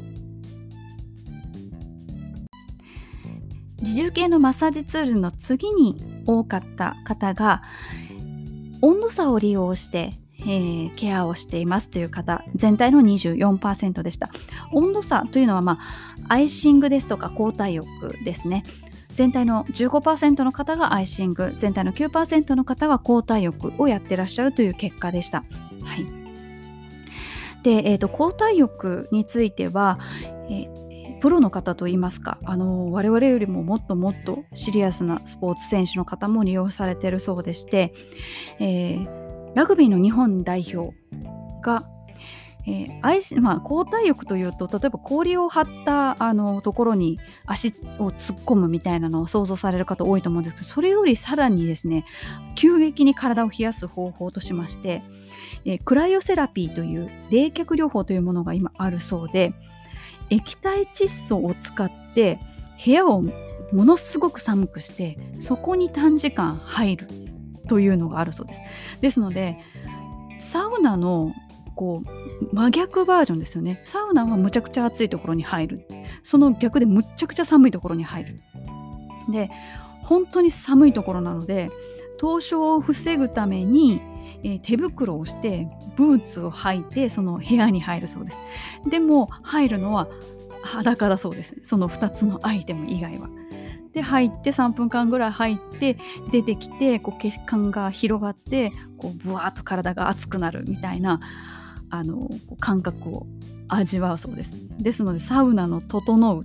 [3.85, 7.61] 自重系のマッサージツールの次に多かった方が
[8.81, 10.13] 温度差を利用して
[10.47, 14.29] えー、ケアをしていますという方全体の24%でした。
[14.71, 15.79] 温度差というのは、ま
[16.27, 18.63] あ、アイシングですとか抗体浴ですね。
[19.15, 25.45] 全体の15%の方がアイシング全体の9%の方が抗体浴をやってらっしゃるという結果でした。
[25.83, 26.05] はい。
[27.63, 29.99] で、えーと、抗体浴については、
[30.49, 30.84] えー、
[31.21, 37.93] プロの方といいますかあの我々よりももっともっとシリアスなスポーツ選手の方も利用されているそうでして、
[38.59, 39.25] えー
[39.55, 40.93] ラグビーの日本代表
[41.61, 41.87] が、
[42.67, 52.05] えーまあ、交代浴というと例えば氷を張ったあのところに足を突っ込むみたいなのを想像される方多いと思うんですけどそれよりさらにですね
[52.55, 55.03] 急激に体を冷やす方法としまして、
[55.63, 59.53] えー、クライオセラピーという冷却療法というものが今あるそうで
[60.29, 62.39] 液体窒素を使って
[62.83, 63.23] 部屋を
[63.71, 67.07] ものすごく寒くしてそこに短時間入る
[67.67, 68.61] というのがあるそうです。
[69.01, 69.57] ですので
[70.39, 71.33] サウナの
[71.75, 73.81] こう真逆バージョンですよね。
[73.85, 75.87] サウナはむちゃくちゃ暑いところに入る。
[76.23, 78.41] その逆でむちゃくちゃ寒いところに入る。
[79.31, 79.49] で
[80.03, 81.71] 本当に寒いところなので
[82.17, 84.01] 凍傷を防ぐために、
[84.45, 88.39] えー、手袋をしてブーツを履いてその部屋に入るそうです。
[88.87, 90.07] でも入るのは
[90.61, 91.55] 裸だそうです。
[91.63, 93.27] その2つのアイテム以外は。
[93.93, 95.97] で入って3分間ぐらい入って
[96.29, 101.21] 出てきてこう血管が広がってこうブワーッと体が熱くなるみたいな
[101.89, 102.29] あの
[102.59, 103.25] 感覚を
[103.67, 104.53] 味わうそうです。
[104.77, 106.43] ですのでサウナの「整う」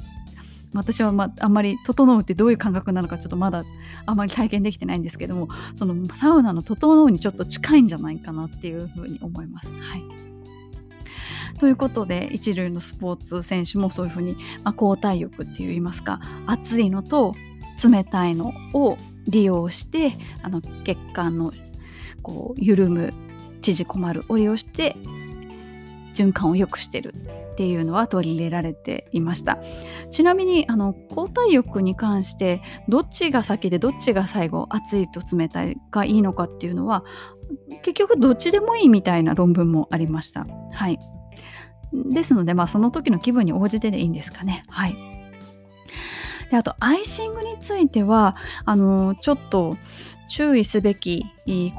[0.73, 3.65] 私は、まあ、んまり「整う」ってどういう感覚なのかちょっとまだ
[4.07, 9.69] あんまり体験できてないんですけどもそのサウナの「整う」にちょっと近いんじゃないかなっていうふうに思います。
[9.75, 10.31] はい
[11.59, 17.35] ということで一流のスポーツ選手もそういうふうに、まあ、交代浴っていいますか熱いのと
[17.85, 21.53] 冷たいのを利用してあの血管の
[22.23, 23.13] こう緩む
[23.61, 24.97] 縮こまるを利用して
[26.15, 27.15] 循環を良くしてる
[27.61, 29.59] っていうのは取り入れられていました
[30.09, 37.05] ちなみにあの交代浴に関してどっちが先でどっちが最後熱いと冷たいがいいのかっていうのは
[37.83, 40.99] 結局どっちでもいいみたいな論文もありましたはい
[41.93, 44.63] ですので、まあ、その時の気分に応じてでいいんですかね。
[44.69, 44.97] はい。
[46.51, 49.77] であとアイシングについてはあのちょっと
[50.29, 51.25] 注意すべき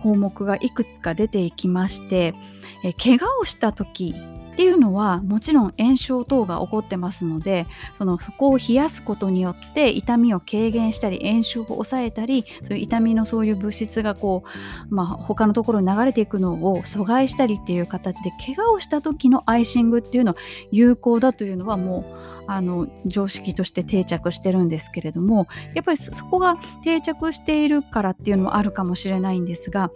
[0.04, 2.36] 項目がいくつか出ていきまして
[2.84, 4.15] え怪我をした時
[4.62, 14.43] っていうのはもちろん炎症等が起こってますのでそのそこを冷やすことによって痛みを軽減したり炎症を抑えたりそういう痛みのそういう物質がこ
[14.91, 20.38] う、まあ、他のところに流れていくのを阻害したりっていう形で怪我をした時のアイシングっていうのは
[20.71, 29.89] 有効だというのはもうあの常識として定着してるんですけれどもやっぱりそこが定着しているからっていうのもあるかもしれないんですが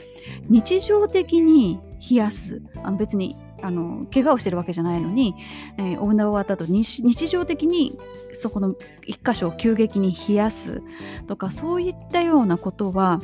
[0.49, 5.33] 日常的に冷やすあの別にあの怪我をしてるわけじゃないのに、
[5.77, 7.97] えー、オーナー終わった後日常的に
[8.33, 8.75] そこの
[9.05, 10.83] 一箇所を急激に冷やす
[11.27, 13.19] とかそういったようなことは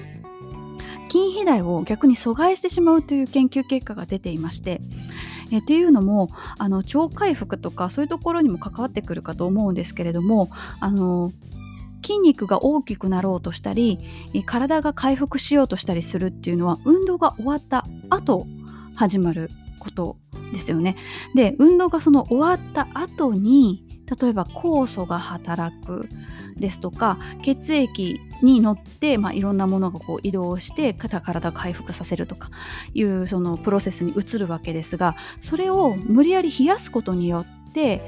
[1.10, 4.80] 筋肥大を逆に阻害してしまうという研究結果が出ていまして、
[5.52, 10.50] えっていうのもあの腸回復とかそういうところにも関わってくるかと思うんですけれども
[10.80, 11.34] あの
[12.02, 14.00] 筋肉が大きくなろうとしたり
[14.46, 18.48] 体が回復しようとしたりするっていうのは運動が終わった後
[18.96, 20.18] 始まること
[20.54, 20.96] ですよね。
[21.36, 23.84] で運動がその終わった後に
[24.22, 26.08] 例えば酵素が働く
[26.58, 32.50] ですとか血液に乗って、まあ、いろんなものがこう移動して体を回復させるとか
[32.94, 38.02] いうそのプロセスに移るわけですがそれを無理やり冷やすことによって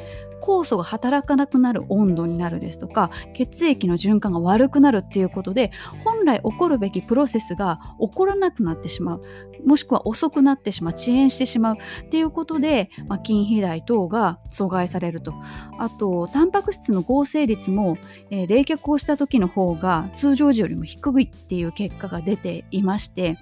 [0.43, 5.71] 酵素が働かなくなる温度になるですとか血液の循環が悪くなるっていうことで
[6.03, 9.21] 本来起こるべきプロセスが起こらなくなってしまう。
[9.65, 10.93] もしくは遅くなってしまう。
[10.93, 15.34] 遅延してしまうっていうことで、まあ、筋肥大等が阻害されると。
[15.79, 17.97] あとタンパク質の合成率も、
[18.29, 23.38] えー、冷却をした時の方が通常時よりも低いっていう結果が出ていまして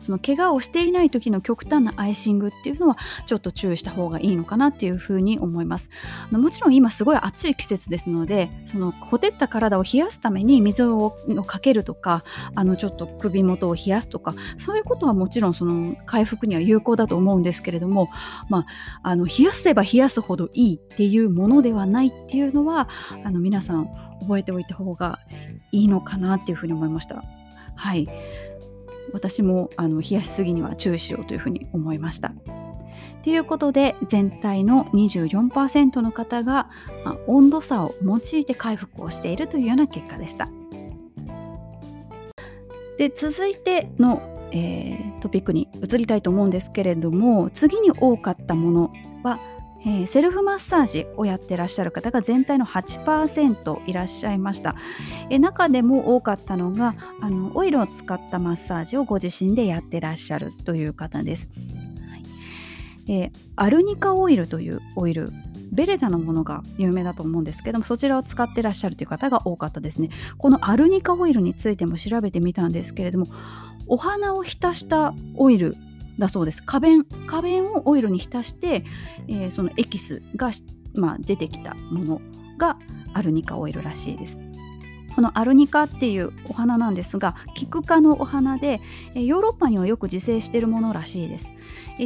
[0.00, 5.90] その怪我をしていない時の極端なアイシングっていうのはちょっと注意した方がいいのかなっていうふうに思います
[6.28, 18.08] あのもちろん今すごい暑い季節ですのでそのほてった体を冷やすために水をかけるとかあのちょっと首元を冷やすとかそういうことはもちろんその回復には有効だと思うんですけれども、
[18.48, 18.66] ま
[19.02, 22.88] あ、あの冷やせば冷やすほどいいっていうものではないっていうのは
[23.24, 25.18] あの皆さん覚えておいた方が
[25.72, 27.22] いいのかなっていうふうに思いました。
[27.74, 28.08] はい
[29.12, 32.32] 私もあの冷やしすぎには注意しようというふうに思いました。
[33.22, 36.70] ということで全体の24%の方が、
[37.04, 40.48] まあ、温度差を用いて回復をしているというような結果でした。
[42.96, 48.92] で続いての、えー、トピックに移りたいと思うんですけれども次に多かったもの
[49.22, 49.38] は
[49.84, 54.74] えー、セルフマッサージをやってらっしゃる方が全体の8%いらっしゃいました、
[55.30, 61.48] えー、中でも多かったのがあのオイルを使ったマッサージをご自身でやってらっしゃるという方です、
[62.10, 62.24] はい。
[63.08, 65.30] えー、アルニカオイルというオイル
[65.70, 70.10] ベレタのものが有名だと思うんですけどもそちらを使ってらっしゃるという方が多かったですね。
[70.38, 73.26] このアルニカオイルについても調べてみたんですけれども
[73.86, 75.76] お花を浸したオイル
[76.18, 76.62] だそうです。
[76.64, 78.84] 花弁花弁をオイルに浸して、
[79.28, 80.50] えー、そのエキスが、
[80.94, 82.20] まあ、出てきたもの
[82.58, 82.78] が
[83.14, 84.38] アルニカオイルらしいです。
[85.18, 88.80] このアルニカっていうお花なんですがキク科のお花で
[89.14, 91.52] ヨーロッパにはよく自生しているものらしいです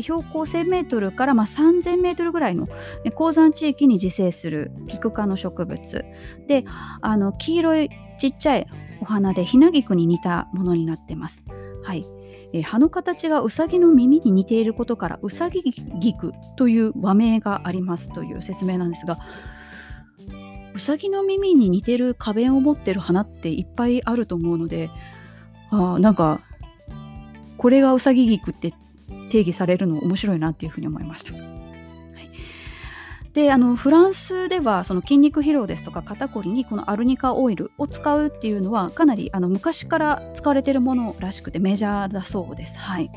[0.01, 2.67] 標高 1000m からまあ 3000m ぐらいの
[3.15, 6.07] 高山地域に自生するキク科の植物
[6.49, 6.65] で
[7.03, 8.67] あの黄色いちっちゃい
[9.03, 11.45] お花でヒナギクに似たものになってます
[11.85, 12.07] はい
[12.53, 19.19] えー、葉の形がウサギの耳に似ていることからウサギ菊という和名がありますという説明なんですが
[20.75, 24.91] ウサギの耳に似てる花弁を持ってる花っていっぱいあると思うので
[25.71, 26.41] あなんか
[27.57, 28.75] これがウサギ菊って
[29.31, 31.52] 定義されるの面白いなっていうふうに思いました。
[33.35, 42.79] であのフランスではその筋肉疲労ですとか肩こりにこのアルニカオイルを使うっていうのはかなりあの昔から使われているものらしくてメジャーだそうです。
[42.79, 43.11] はい、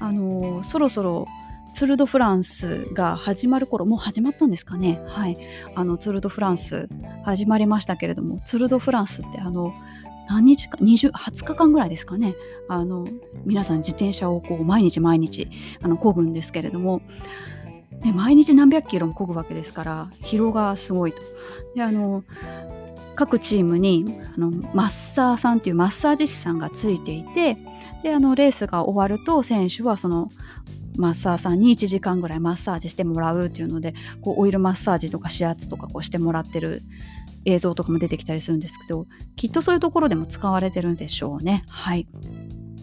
[0.00, 1.28] あのそろそろ
[1.72, 5.00] ツル・ド・フランスが始まる頃もう始まったんですかね。
[5.06, 5.38] はい。
[5.74, 6.88] あのツル・ド・フランス
[7.24, 9.72] 始まりましたけれどもツル・ド・フランスってあの
[10.28, 12.34] 何日か20 20日間ぐらいですかね。
[12.68, 13.06] あの
[13.44, 15.48] 皆さん自転車をこう毎日毎日
[15.82, 17.02] あの漕ぐんですけれども
[18.02, 21.18] ね、毎日何百キロも漕ぐわけですから疲労がすごいと。
[21.74, 22.24] であの
[23.14, 27.56] 各チームにあのマッサーさんっていうマッサージ師さんがついていて
[28.02, 30.30] であのレースが終わると選手はその
[30.96, 36.82] マッサーさんに1時間ぐらいマッサージしてもらうっていうのでこうオイルマッサージとか指圧とかこうしてもらってる
[37.44, 41.64] 映像とかも出てきたりするんですけどきっとそういうところでも使われてるんでしょうね。
[41.68, 42.06] はい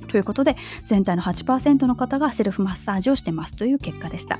[0.09, 4.39] ということで全体の8%の方がセルフマッサージをしてますという結果でした。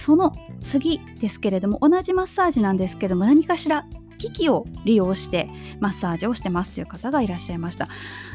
[0.00, 0.32] その
[0.62, 3.84] 次ですけれども同じマッサージなんですけども何かしら
[4.16, 7.88] 機器を利用してマッサージをしてますという方がいらっしゃいました、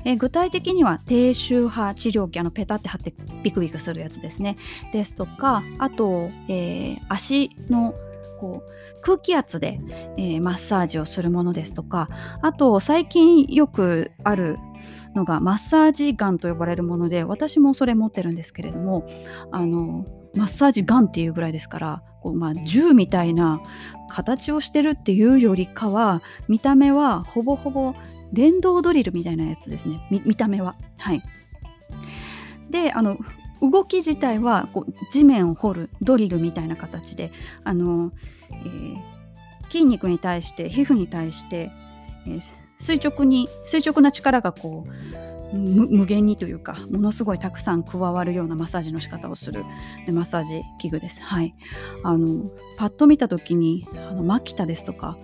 [0.04, 4.58] え、具体的には低周波治療器あのペタって貼ってビクビクするやつですね。
[4.92, 7.94] ですとかあと、えー、足の
[8.40, 9.80] こう空気圧で、
[10.18, 12.10] えー、マッサージをするものですとか
[12.42, 14.58] あと最近よくある
[15.16, 19.08] のがマッサージガンと呼ばれるもので私もそれ持ってるんですけれども
[19.52, 23.62] あのマッサージガンっていうぐらいですからこう、まあ、銃みたいな
[24.10, 27.96] 形をしてるっていうよりかは見た目はほぼほぼ
[28.34, 30.76] 電動ドリルみたいなやつですね見た目は。
[30.98, 31.24] はい、
[32.70, 33.18] であの
[33.62, 37.32] 動き自体はこう地面を掘るドリルみたいな形で
[37.64, 38.12] あの、
[38.52, 41.72] えー、筋肉に対して皮膚に対して、
[42.28, 42.42] えー、
[42.78, 49.64] 垂直に垂直な力がこう無限にというかものすごいたくさん加わるようなマッサージの仕方をする
[50.12, 51.22] マッサージ器具です。
[51.22, 51.56] はい、
[52.04, 55.18] あのパッと見た時にあのマキタですとか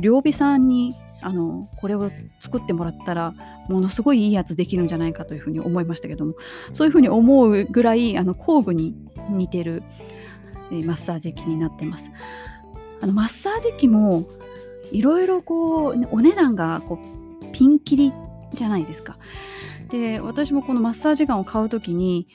[0.00, 3.34] 両備さんにあのこれを作ってもらったら
[3.68, 6.34] ものすごいいいやつできるんじゃないかというふうに思いましたけども
[6.72, 8.94] そういうふうに思うぐらいあの工具に
[9.30, 9.82] 似てる、
[10.70, 12.10] えー、マッサージ機になってます。
[13.00, 14.28] あのマッサージ機も
[14.90, 16.98] いろいろこうお値段がこ
[17.42, 18.12] うピンキリ
[18.52, 19.18] じゃないですか。
[19.90, 22.28] で私もこのマッサージガンを買う時に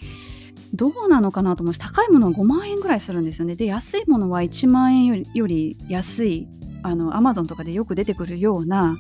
[0.74, 6.48] どうなのかなと思うし高いものは5万円ぐらいするんですよねで安いものは1万円よりより安い
[6.82, 8.98] あのアマゾンとかでよく出てくるような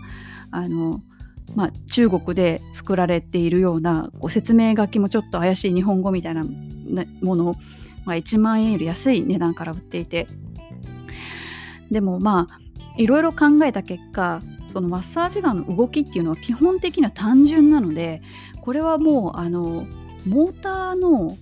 [0.51, 1.01] あの、
[1.55, 6.43] まあ、中国で作られているようなこ説明書きもちょっと怪しい日本語みたいな
[7.21, 7.55] もの
[8.05, 10.27] が1万円より安い値段から売っていて
[11.89, 12.59] でもまあ
[12.97, 14.41] いろいろ考えた結果
[14.73, 18.23] そのマッサージガンの動きっていうのは基本的には単純なので
[18.59, 19.85] これはもうあの
[20.25, 21.37] モーターの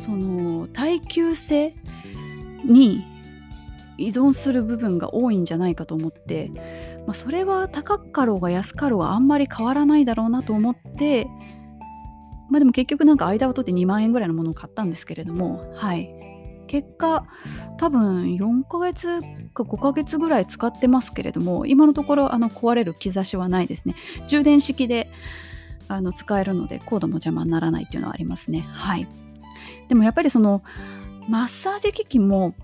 [0.00, 1.76] その耐久性
[2.64, 3.04] に
[3.98, 6.50] 依存する部分が多いんじゃないかと思って、
[7.06, 11.28] まあ、それは高かろうが安かろうがあんまり変わらないだろうなと思って
[12.50, 16.12] まあでも結局なんか間を取って2万円ぐらいのものを買ったんですけれどもはい。
[16.66, 17.26] 結果
[17.78, 19.20] 多分4ヶ月
[19.54, 23.94] 5ヶ月ぐらい使ってますけれども今のところあの壊れる兆しはないですね。
[24.26, 25.10] 充電式で
[25.88, 28.60] あの使えるのでコードも邪魔にならないっていうのはありますね。
[28.60, 29.06] はい。
[29.88, 30.62] でもやっぱりその
[31.28, 32.54] マッサージ機器も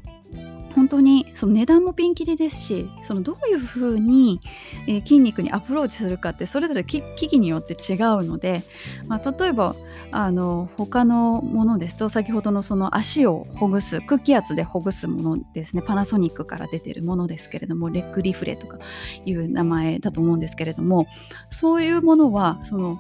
[0.75, 4.41] 本当にその値段もピンキリですしそのどういうふうに、
[4.87, 8.63] えー、筋肉にアプローチするかってそれぞれ機器によって違うので、
[9.07, 9.75] まあ、例えば
[10.11, 18.79] あの他のものですと先ほどのその足をほぐす空気圧でほぐすものですねパナソニックから出てるものですけれどもレッグリフレとか
[19.27, 21.07] いう名前だと思うんですけれども
[21.51, 22.99] そういうものはその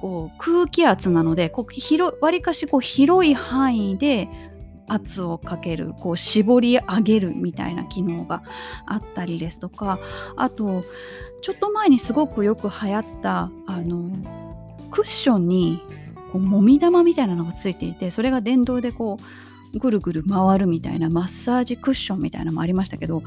[0.00, 4.28] こう空気圧なのでこう広わりかしこう広い範囲で
[4.88, 8.42] 圧をかけるこう絞り上げるみたいな機能が
[8.86, 9.98] あったりですとか
[10.36, 10.84] あと
[11.42, 14.10] ちょっと前にすごくよく流行ったあの
[14.90, 15.82] クッションに
[16.32, 19.18] こうもみ玉みたいなのがついていてそれが電動でこ
[19.74, 23.22] うぐるぐる回るみたいなマッサージクッションみたいなのもありましたけど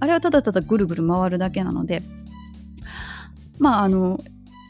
[0.00, 2.02] あれはただただぐるぐる回るだけなので
[3.58, 4.20] まああの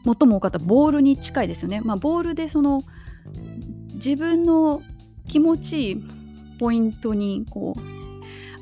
[0.05, 1.81] 最も多かったボールに近いですよね。
[1.81, 2.83] まあ、ボールでその
[3.95, 4.83] 自分の
[5.27, 6.16] 気持ちいい
[6.59, 7.81] ポイントにこう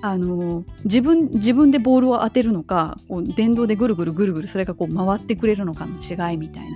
[0.02, 6.66] あの自分自分でボールを当てるのかこう電動でぐるぐるぐるぐるそれがこう回ってくれるのかの違いみたい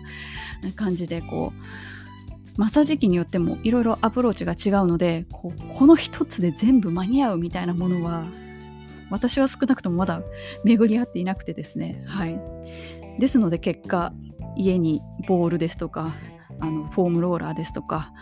[0.62, 8.24] な感じでこうマッサージ機によってもいろいろアプローチが違うのでこうこの一つで全部間に合うみたいなものは
[9.10, 10.22] 私は少なくともまだ
[10.64, 12.02] 巡り合っていなくてですね。
[12.06, 12.38] はい。
[13.18, 14.12] ですので結果
[14.56, 16.14] 家にボールですとか
[16.60, 18.12] あのフォームローラーですとか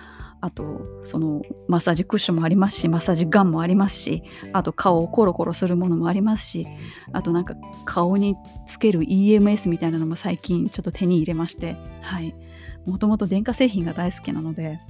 [0.46, 4.22] あとそのマッサージクッションもありますしマッサージガンもありますし
[4.52, 6.66] あと顔をコロコロするものもありますし
[7.12, 8.36] あとなんか顔に
[8.68, 12.34] つける EMS みたいなのも最近ちょっと手に入れましてはい。
[12.86, 14.80] もともと電化製品が大好きなので、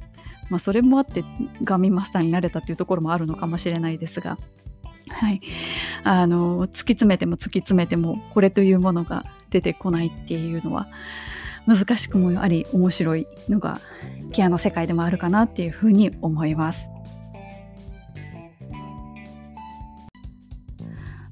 [0.50, 1.24] まあ、それもあって
[1.64, 4.36] ガミマスターになれたっていうところもあるのかもしれないですが
[5.09, 5.40] はい、
[6.02, 10.88] あの突き詰めても突き詰めてもこれというものが出てこないっていうのは
[11.66, 13.80] 難しくもあり面白いのが
[14.37, 16.87] ケアの世界でもあるかなっていうふうに思います。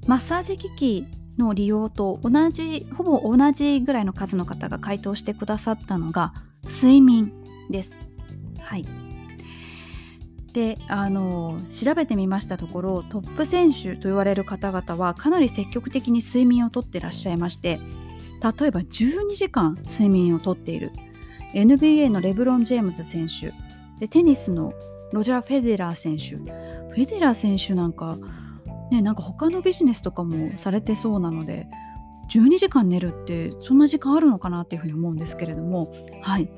[0.07, 6.33] マッサージ機器の利用と同じほぼ同じぐらいの数の方が回答してくださったのが
[6.63, 7.31] 睡眠
[7.69, 7.95] です。
[8.59, 8.85] はい。
[10.53, 17.81] であの調べてみましたところトップ選手と言われる方々はかなり積極的に睡眠をとってらっしゃいまして
[18.41, 20.93] 例えば12時間睡眠をとっている
[21.61, 23.53] NBA のレブロン・ジェームズ選手。
[23.99, 24.73] でテニスの
[25.13, 26.35] ロジャー・フェデラー選手。
[26.35, 28.17] フェデラー選手なんか
[28.91, 31.67] ねなんか他のビジネスとかもされてそうなので
[32.29, 35.91] 12時間寝るってそんな時間あるのかなっていうふうに思うんですけれども。
[36.21, 36.49] はい。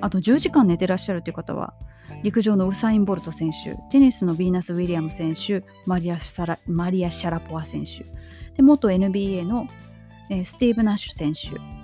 [0.00, 1.74] あと10時間寝てらっしゃるという方は
[2.22, 3.76] 陸上のウサイン・ボルト選手。
[3.90, 5.64] テニスのビーナス・ウィリアム選手。
[5.86, 8.04] マリア・シャラポワ選手。
[8.56, 9.66] で元 NBA の
[10.44, 11.81] スティーブ・ナッシュ選手。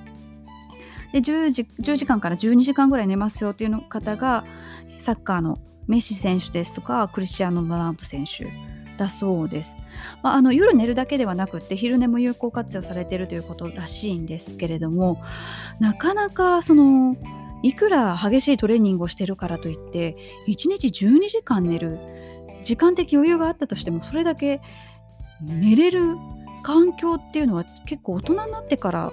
[1.12, 4.44] で 10, 時10時間から12時間ぐらい寝ますよっていう方が
[4.98, 8.46] サッカーのメッシ選手ですとかクリスティアーノ・ロナウド選手
[8.98, 9.76] だそうです、
[10.22, 15.22] まあ、あの夜寝るだけではなくって昼寝も有効活用されているということらしいんですけれども
[15.80, 17.16] なかなかその
[17.62, 21.98] いくら激しいトレーニングをしてるからといって1日12時間寝る
[22.62, 24.60] 時間的余裕があったとしてもそれだけ
[25.40, 26.16] 寝れる
[26.62, 29.12] 環境っていうのは結構大人になってから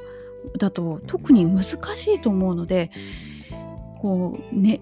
[0.58, 2.92] だと特に難しいと思うので
[4.02, 4.82] こうね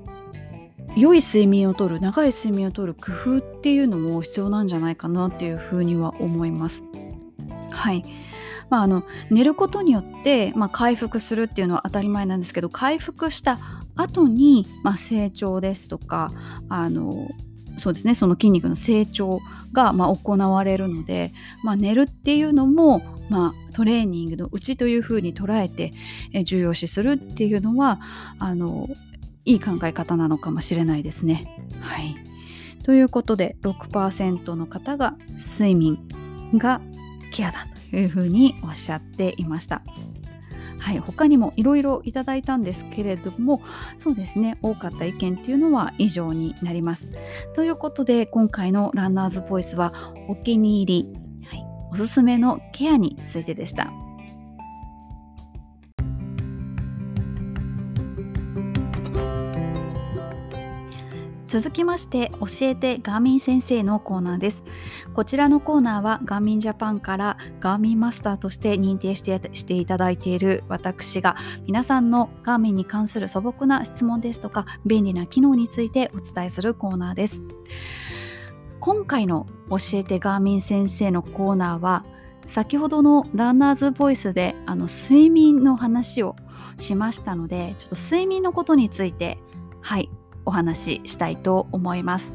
[0.95, 6.83] 良い睡眠をとる長い睡眠をとる工夫っていうのも必要なんじゃないかなっていうふうには思います。
[7.71, 8.03] はい
[8.69, 13.59] まあ、あの寝ることによって、まあ、回復するっていうのは当たり前なんですけど回復した
[13.95, 16.31] 後に、まあ、成長ですとか
[16.69, 17.27] あの
[17.77, 19.39] そうですねその筋肉の成長
[19.73, 21.33] が、まあ、行われるので、
[21.63, 25.93] まあ、寝るっていうのも、まあ、トレーニングのうちというふうに捉えて、
[26.33, 27.99] え重要視するっていうのは
[28.39, 28.89] あの
[29.45, 31.57] いい考え方なのかもしれないですね。
[31.81, 32.15] はい
[32.83, 35.97] ということで6%の方が睡眠
[36.55, 36.81] が
[37.31, 39.81] ケアだというふうにおっしゃっていました。
[40.79, 43.61] はい、他にもいろいろいただいたんですけれども
[43.99, 47.07] そうですね多かった意見っていうのは以上になります。
[47.53, 51.22] ということで今回のランナーズボイスはお気に入り、
[51.93, 53.91] おすすめのケアについてでした。
[61.53, 64.63] 続きまして教えてガーミン先生のコーナーです
[65.13, 71.35] こちらのコーナーはガーミンジャパンからガーミンマスターとして認定してしていただいている私が
[71.67, 77.43] 皆さんのガーミンに関する素朴な質問ですとか便利な機能についてお伝えするコーナーです
[78.85, 82.03] 今回の教えてガーミン先生のコーナーは
[82.45, 86.35] 先ほどのランナーズボイスであの睡眠の話を
[86.77, 89.37] しましたのでちょっと睡眠のことについて
[89.79, 90.09] はい
[90.43, 92.33] お話ししたいと思います。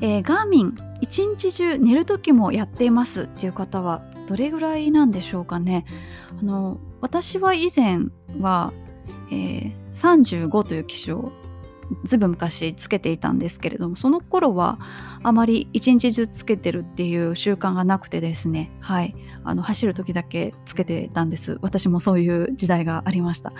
[0.00, 5.84] えー、ガーミン一日中寝る時もやっていますっていう方はどれぐらいなんでしょうかね
[6.40, 7.98] あの私は以前
[8.38, 8.72] は、
[9.32, 11.32] えー、35という機種を
[12.04, 14.78] ずいぶん昔つけていたんですけれどもその頃は
[15.22, 19.14] あまり一日中つけてるっていう習慣がなくてですねはい。
[19.44, 21.58] あの走る時だけつけてたんです。
[21.60, 23.52] 私もそういう時代がありました。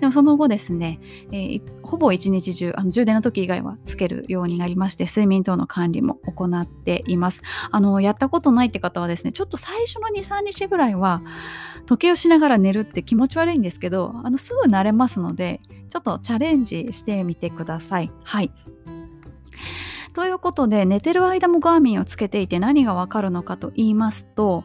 [0.00, 1.00] でもその後ですね、
[1.30, 7.42] えー、ほぼ一日中あの充電の時以外はつけるようになりまして睡眠等の管理も行っています。
[7.70, 11.22] あのやったことないって方はですねちょっと最初の23日ぐらいは
[11.86, 18.10] 時計をしながら寝るって気持ち悪いんですけどあのすぐ慣れますのでちょっとチャレンジしてみてください。
[18.24, 18.52] はい。
[20.14, 24.64] ということで寝てる間もガーミンをつけていて何がわかるのかと言いますと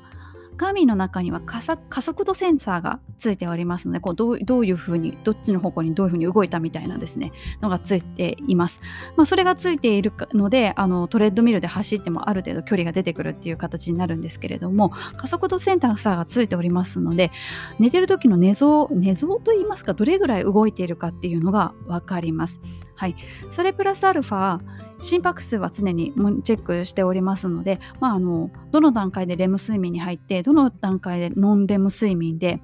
[0.55, 7.31] ガーミンの中には加速度センサーがついておりますのでこうどうどういうふうにどっちの方向にどういうふうに動いたみたいなですね
[7.61, 8.81] のがついています。
[9.15, 17.31] まあ、それがついているのであのトレッドミルで走ってもある程度距離が出てくるっていう形になるんですけれども加速度センサーがついておりますので
[17.79, 22.59] 寝てる時の寝相寝相といいますかどれぐらい動いているかっていうのが分かります。
[22.95, 23.15] はい、
[23.49, 24.59] それプラスアルファ
[25.03, 32.61] 心拍数は常にチェックしておりますので、まあ、あのどの段階でレム睡眠に入ってどの段階でノンレム睡眠で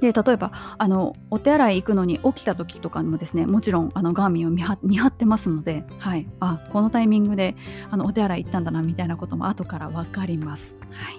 [0.00, 7.54] で例えばあのお手洗い行くのに起きた時とかもですねもちろんあのガーミンを見張ってますので、はい、あこのタイミングで
[7.90, 10.74] あのお手洗い行ったんだなみたいなことも後から分かります。
[10.90, 11.12] は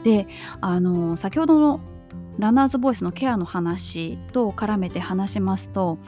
[0.00, 0.26] い、で
[0.60, 1.80] あの先ほどの
[2.38, 5.98] ランナーズボイスのケアの話と絡めて話しますと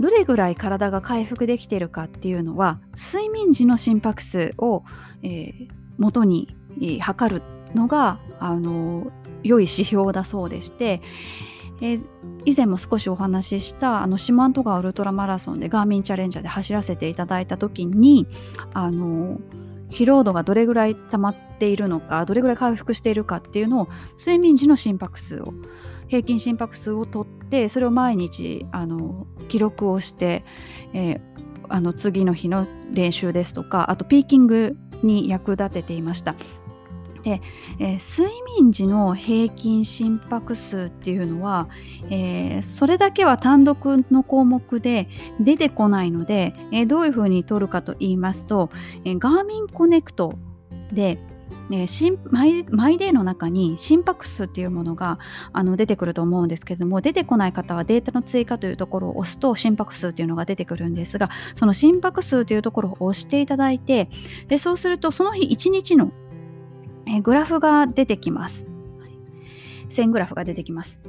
[0.00, 4.82] どれぐらい体が回復できているかっていうのは睡眠時の心拍数を、
[5.22, 7.42] えー、元に、えー、測る
[7.74, 11.02] のがあの良い指標だそうでして、
[11.82, 12.02] えー、
[12.46, 18.26] 以前も少しお話ししたあの四万十川ウルトラマラソンでガーミンチャレンジャーで走らせていただいた時に
[18.72, 19.38] あの
[19.90, 23.88] 疲労度がどれぐらい溜まっているのかどれぐらい回復しているかっていうのを
[24.18, 25.52] 睡眠時の心拍数を
[26.10, 30.44] 平均心拍数をとってそれを毎日あの記録をして、
[30.92, 31.20] えー、
[31.68, 36.34] あの次の日の練習ですとかあとピーキングに役立てていました。
[37.22, 37.42] で、
[37.78, 41.68] えー、睡眠時の平均心拍数っていうのは、
[42.08, 45.08] えー、それだけは単独の項目で
[45.38, 48.70] 出てこないので、えー、どういうふうに取るかと言いますと、
[49.04, 50.38] え、ガーミンコネクト
[50.92, 51.18] で、
[51.68, 51.86] ね、
[52.30, 55.18] マイマイデイの中に心拍数っていうものが
[55.52, 64.10] あの出てくると思うんですけれども出てこない方はデータの追加というところを押すと心拍数っていうのが出てくるんですがその心拍数というところを押していただいて
[64.48, 66.12] でそうするとその日1日の
[67.06, 68.66] えグラフが出てきます。
[69.88, 71.00] 線グラフが出てきます。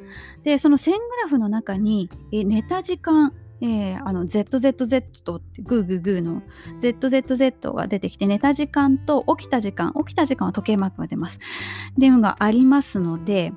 [0.44, 6.42] でその線グラフの中にえ寝た時間えー、あの ZZZ とグーグーグーの
[6.80, 11.38] ZZZ が出てきて寝た時間と起きた時間起きた時間は時計マークが出ます。
[11.38, 13.54] っていうのがありますので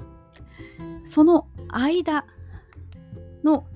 [1.05, 2.27] その間
[3.43, 3.67] の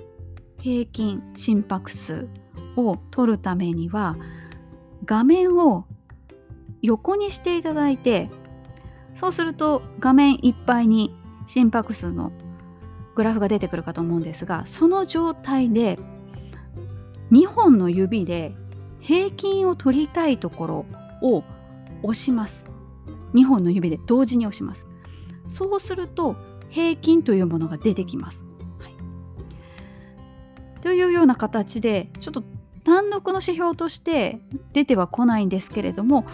[0.60, 2.28] 平均心拍数
[2.76, 4.16] を取るためには
[5.04, 5.86] 画面を
[6.82, 8.30] 横にしていただいて
[9.14, 11.14] そうすると画面いっぱいに
[11.46, 12.32] 心拍数の
[13.14, 15.98] グラフが出てくるかと思うんですがその状態で
[17.32, 18.54] 2本の指で
[19.00, 20.86] 平均を取りたいところ
[21.22, 21.44] を
[22.02, 22.66] 押します。
[23.34, 24.86] 2本の指で同時に押します。
[25.48, 26.36] そうすると
[26.70, 28.44] 平均というものが出てきます、
[28.78, 28.94] はい、
[30.82, 32.42] というような形でちょっと
[32.84, 34.40] 単独の指標として
[34.72, 36.24] 出てはこないんですけれども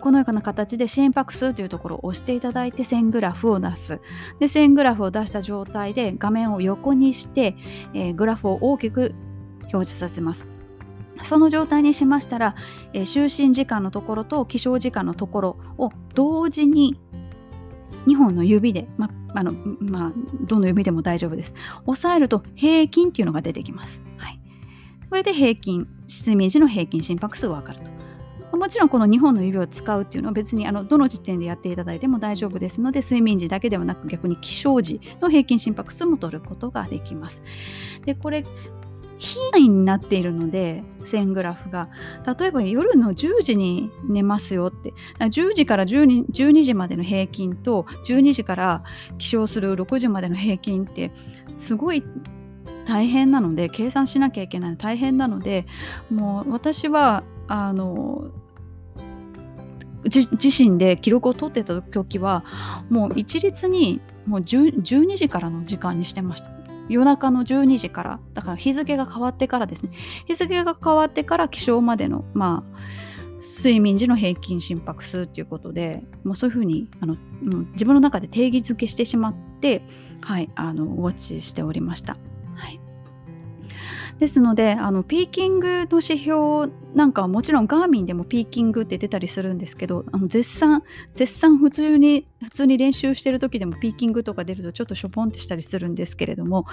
[0.00, 4.00] このような形で心拍数というところを押していただいて線グラフを出す。
[4.38, 7.56] で線グラフを出した状態で画面を横にして、
[7.94, 9.14] えー、グラフを大きく
[9.72, 10.46] 表示させます。
[11.22, 12.56] その状態にしましたら、
[12.92, 17.00] えー、就寝時間のところと起床時間のところを同時に
[18.06, 20.12] 2本の指で、まあのまあ、
[20.42, 21.54] どの指でも大丈夫です。
[21.86, 24.00] 押さえると平均っていうのが出てきます。
[24.18, 24.40] はい、
[25.08, 27.94] これで平均、睡眠時の平均心拍数が分かると。
[28.56, 37.42] もちろんこの2本の指を使うっていうのは別にあのどの時点でやっていただいても大丈夫ですので睡眠時だけではなく逆に起床時の平均心拍数も取ることができます。
[38.04, 38.44] でこれ
[39.24, 41.88] 非内になっているので線グラフが。
[42.38, 44.92] 例えば夜の10時に寝ますよって。
[45.18, 48.84] 10時から 12, 12時までの平均と12時から
[49.18, 51.10] 起床する6時までの平均って
[51.54, 52.04] すごい
[52.86, 55.66] 大変なので計算しなきゃいけない大変なので
[56.10, 58.30] もう私はあの
[60.04, 60.28] 自
[60.62, 62.44] 身で記録を取ってた時は
[62.90, 66.63] もう一律にもう12時からの時間にしてました。
[66.88, 69.90] 夜中の12時からだから日付が変わってからですね
[70.26, 72.78] 日付が変わってから起床までのまあ
[73.40, 79.82] 睡眠時の平均心拍数っていうことでもうそういうふうにあの、うん、自分の中で定義づけしてしまって
[80.22, 82.16] はいあのウォッチしておりました。
[84.18, 90.84] ですのであのピーキングの指標なんかはもちろんガーミンでもピーキングって出たりするんですけどあの絶賛
[91.14, 96.66] 絶賛普通に普通に練習してる時でもピーキングとか出るとちょっとしょぼんってしたりするんですけれども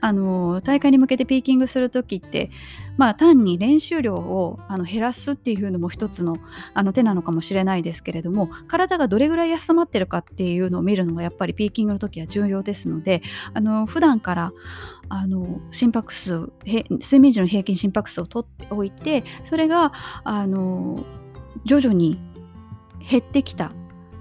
[0.00, 2.50] あの大会に向けてピーキングする時って
[2.98, 6.36] まあ単に練習量をあの減らすっていうのも一つの
[6.74, 13.22] あの手なのかもしれないですけれども体がどれぐらい休まってるかっていうのを見るのがやっぱりピーキングの時は重要ですので
[13.54, 14.52] あの普段から
[15.14, 19.92] あの心拍数睡眠時の平均心拍数をとっておいてそれが
[20.24, 21.04] あの
[21.66, 22.18] 徐々に
[23.10, 23.72] 減ってきたっ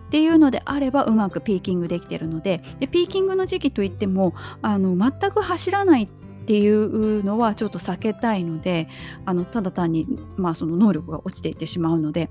[0.09, 6.09] ていうのであればうまくピーキングできてるのででピーキングの時期といってもあの全く走らないっ
[6.45, 8.89] ていうのはちょっと避けたいので
[9.23, 12.29] あのただ単に、まあ、その能力が落ちていってしまうので。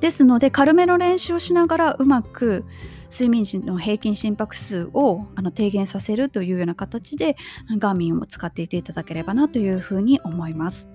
[0.00, 2.64] ですので軽めの練習をしながらうまく
[3.16, 7.36] 睡眠時の平均心拍数をあの低減させるというような形で
[7.78, 10.86] ガーミンを使っていていただければなというふうに思います。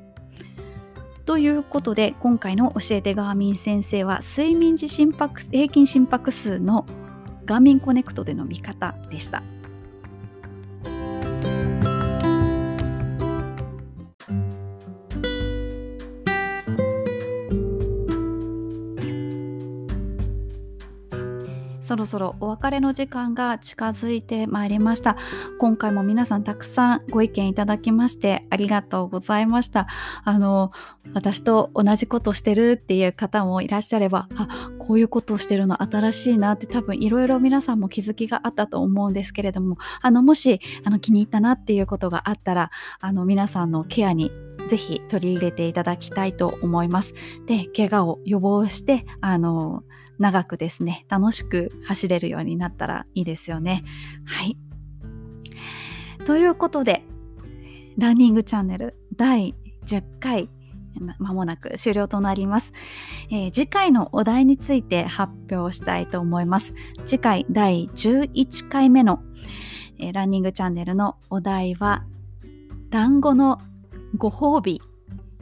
[1.26, 6.86] ということで今回の教えてガーミン先生は睡眠時心拍平均心拍数の
[7.45, 9.41] ガーミンコネクトでの見方でした。
[21.92, 25.18] そろそろお別れの時間が近づいてまいりました
[25.60, 29.88] 今回も皆さんたくさんご意見いただきましてありがとうございました
[30.24, 30.72] あの
[31.14, 42.72] 私と同じことしてるっていう方もいらっしゃればあこういうことをしてるの新しいなって多分いろいろ皆さんも気づきがあったと思うんですけれどもあのもしあの気に入ったなっていうことがあったら
[43.02, 44.32] あの皆さんのケアに
[44.70, 47.14] ぜひ取り入れていただきたいと思います。
[47.46, 49.84] で、怪我を予防して、あの、
[50.22, 53.84] 長くですね、楽しく走れるようになったらいいですよね。
[54.24, 54.55] はい。
[56.26, 57.03] ということで、
[57.97, 59.55] ランニングチャンネル第
[59.88, 60.49] 10回、
[61.17, 62.72] まもなく終了となります、
[63.32, 66.76] えー、次回のお題について発表したいと思います。
[67.03, 69.24] 次回第11回目の、
[69.97, 72.05] えー、ランニングチャンネルのお題は、
[72.91, 73.59] 団子の
[74.17, 74.82] ご褒美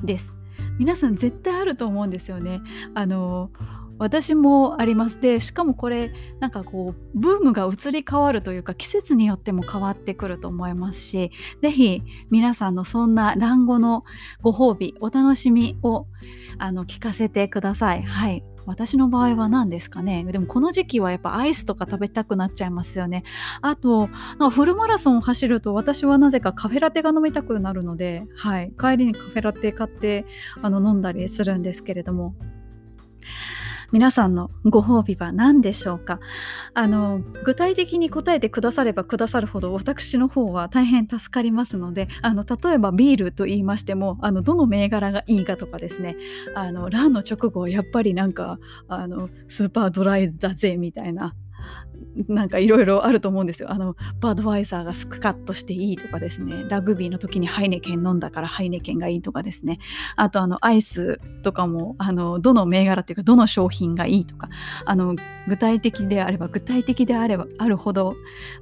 [0.01, 0.33] です。
[0.79, 2.61] 皆さん絶対あると思うんですよね。
[2.93, 3.51] あの
[3.99, 5.19] 私もあります。
[5.19, 11.31] でしかもこれなんかこうブームが移り変わるというか季節によっても変わってくると思いますし
[11.61, 14.03] 是非皆さんのそんな卵黄の
[14.41, 16.07] ご褒美お楽しみを
[16.57, 18.01] あの聞かせてください。
[18.03, 18.43] はい。
[18.65, 20.23] 私の場合は何ですかね。
[20.25, 23.23] でもこの時期はやっぱアイスとか食べたくなっちゃいますよね。
[23.61, 24.09] あと
[24.51, 30.25] フルマラソンを走ると私はなぜかカフェラテが飲みたくなるので、はい、帰りにカフェラテ買って
[30.61, 32.35] あの飲んだりするんですけれども。
[33.91, 36.19] 皆さんのご褒美は何でしょうか？
[36.73, 46.15] あの具体的に答えてくださればくださるほど私の方は大変助かりますのであの例えばビールと言いましてもあのどの銘柄がいいかとかですね。
[46.55, 51.35] あのランの直後はやっぱりなんかあのスーパードライだぜみたいな
[52.27, 53.71] なんかいろいろあると思うんですよ。
[53.71, 59.79] あのバードワイザーがスクカッとしていいとかですねラグビーの時にハイネケン飲んだからハイネケンがいいとかですね
[60.15, 64.49] あとあのアイスとかもあのどの銘柄っていうかどの商品がいいとか
[64.85, 65.15] あの
[65.47, 68.15] 具体的であれば具体的であればあるほど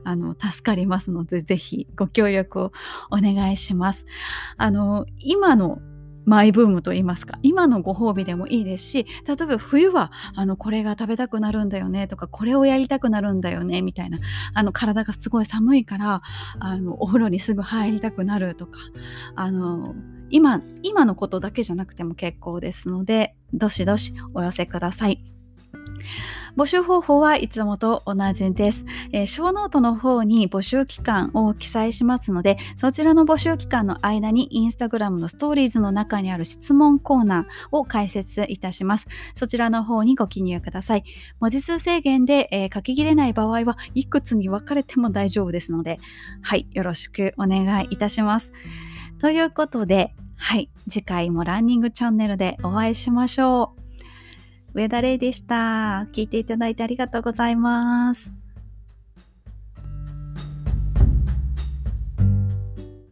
[0.04, 2.72] あの助かりますのでぜひご協力を
[3.12, 4.06] お願いします。
[4.58, 5.80] あの今の
[6.28, 14.20] マイブームと言いますか今のご褒美でもいいですし例えば冬はあのこれが食べたくなるんだよねとかこれをやりたくなるんだよねみたいな
[14.54, 16.22] あの体がすごい寒いから
[16.60, 18.80] あのお風呂にすぐ入りたくなるとか
[19.36, 19.96] あの
[20.30, 25.37] 今今のことだけじゃなくても結構ですのでどしどしお寄せください。
[26.58, 28.86] 募集方法はいつもと同じです。
[29.12, 39.08] えー、ショーノートの方に募集期間を記載しますので、そちらの募集期間の間にインスタグラムのストーリーズの中にある質問コーナーを開設いたします。
[39.36, 41.04] そちらの方にご記入ください。
[41.40, 46.00] 文字数制限で、えー、書ききれない場合はいくつに分かれても大丈夫ですので、
[46.42, 48.52] はい、よろしくお願いいたします。
[49.20, 53.87] ということで、はい、次回もランニングチャンネルでお会いしましょう。
[54.78, 56.06] 上田玲でした。
[56.14, 58.32] 聞いていただいてありがとうございます。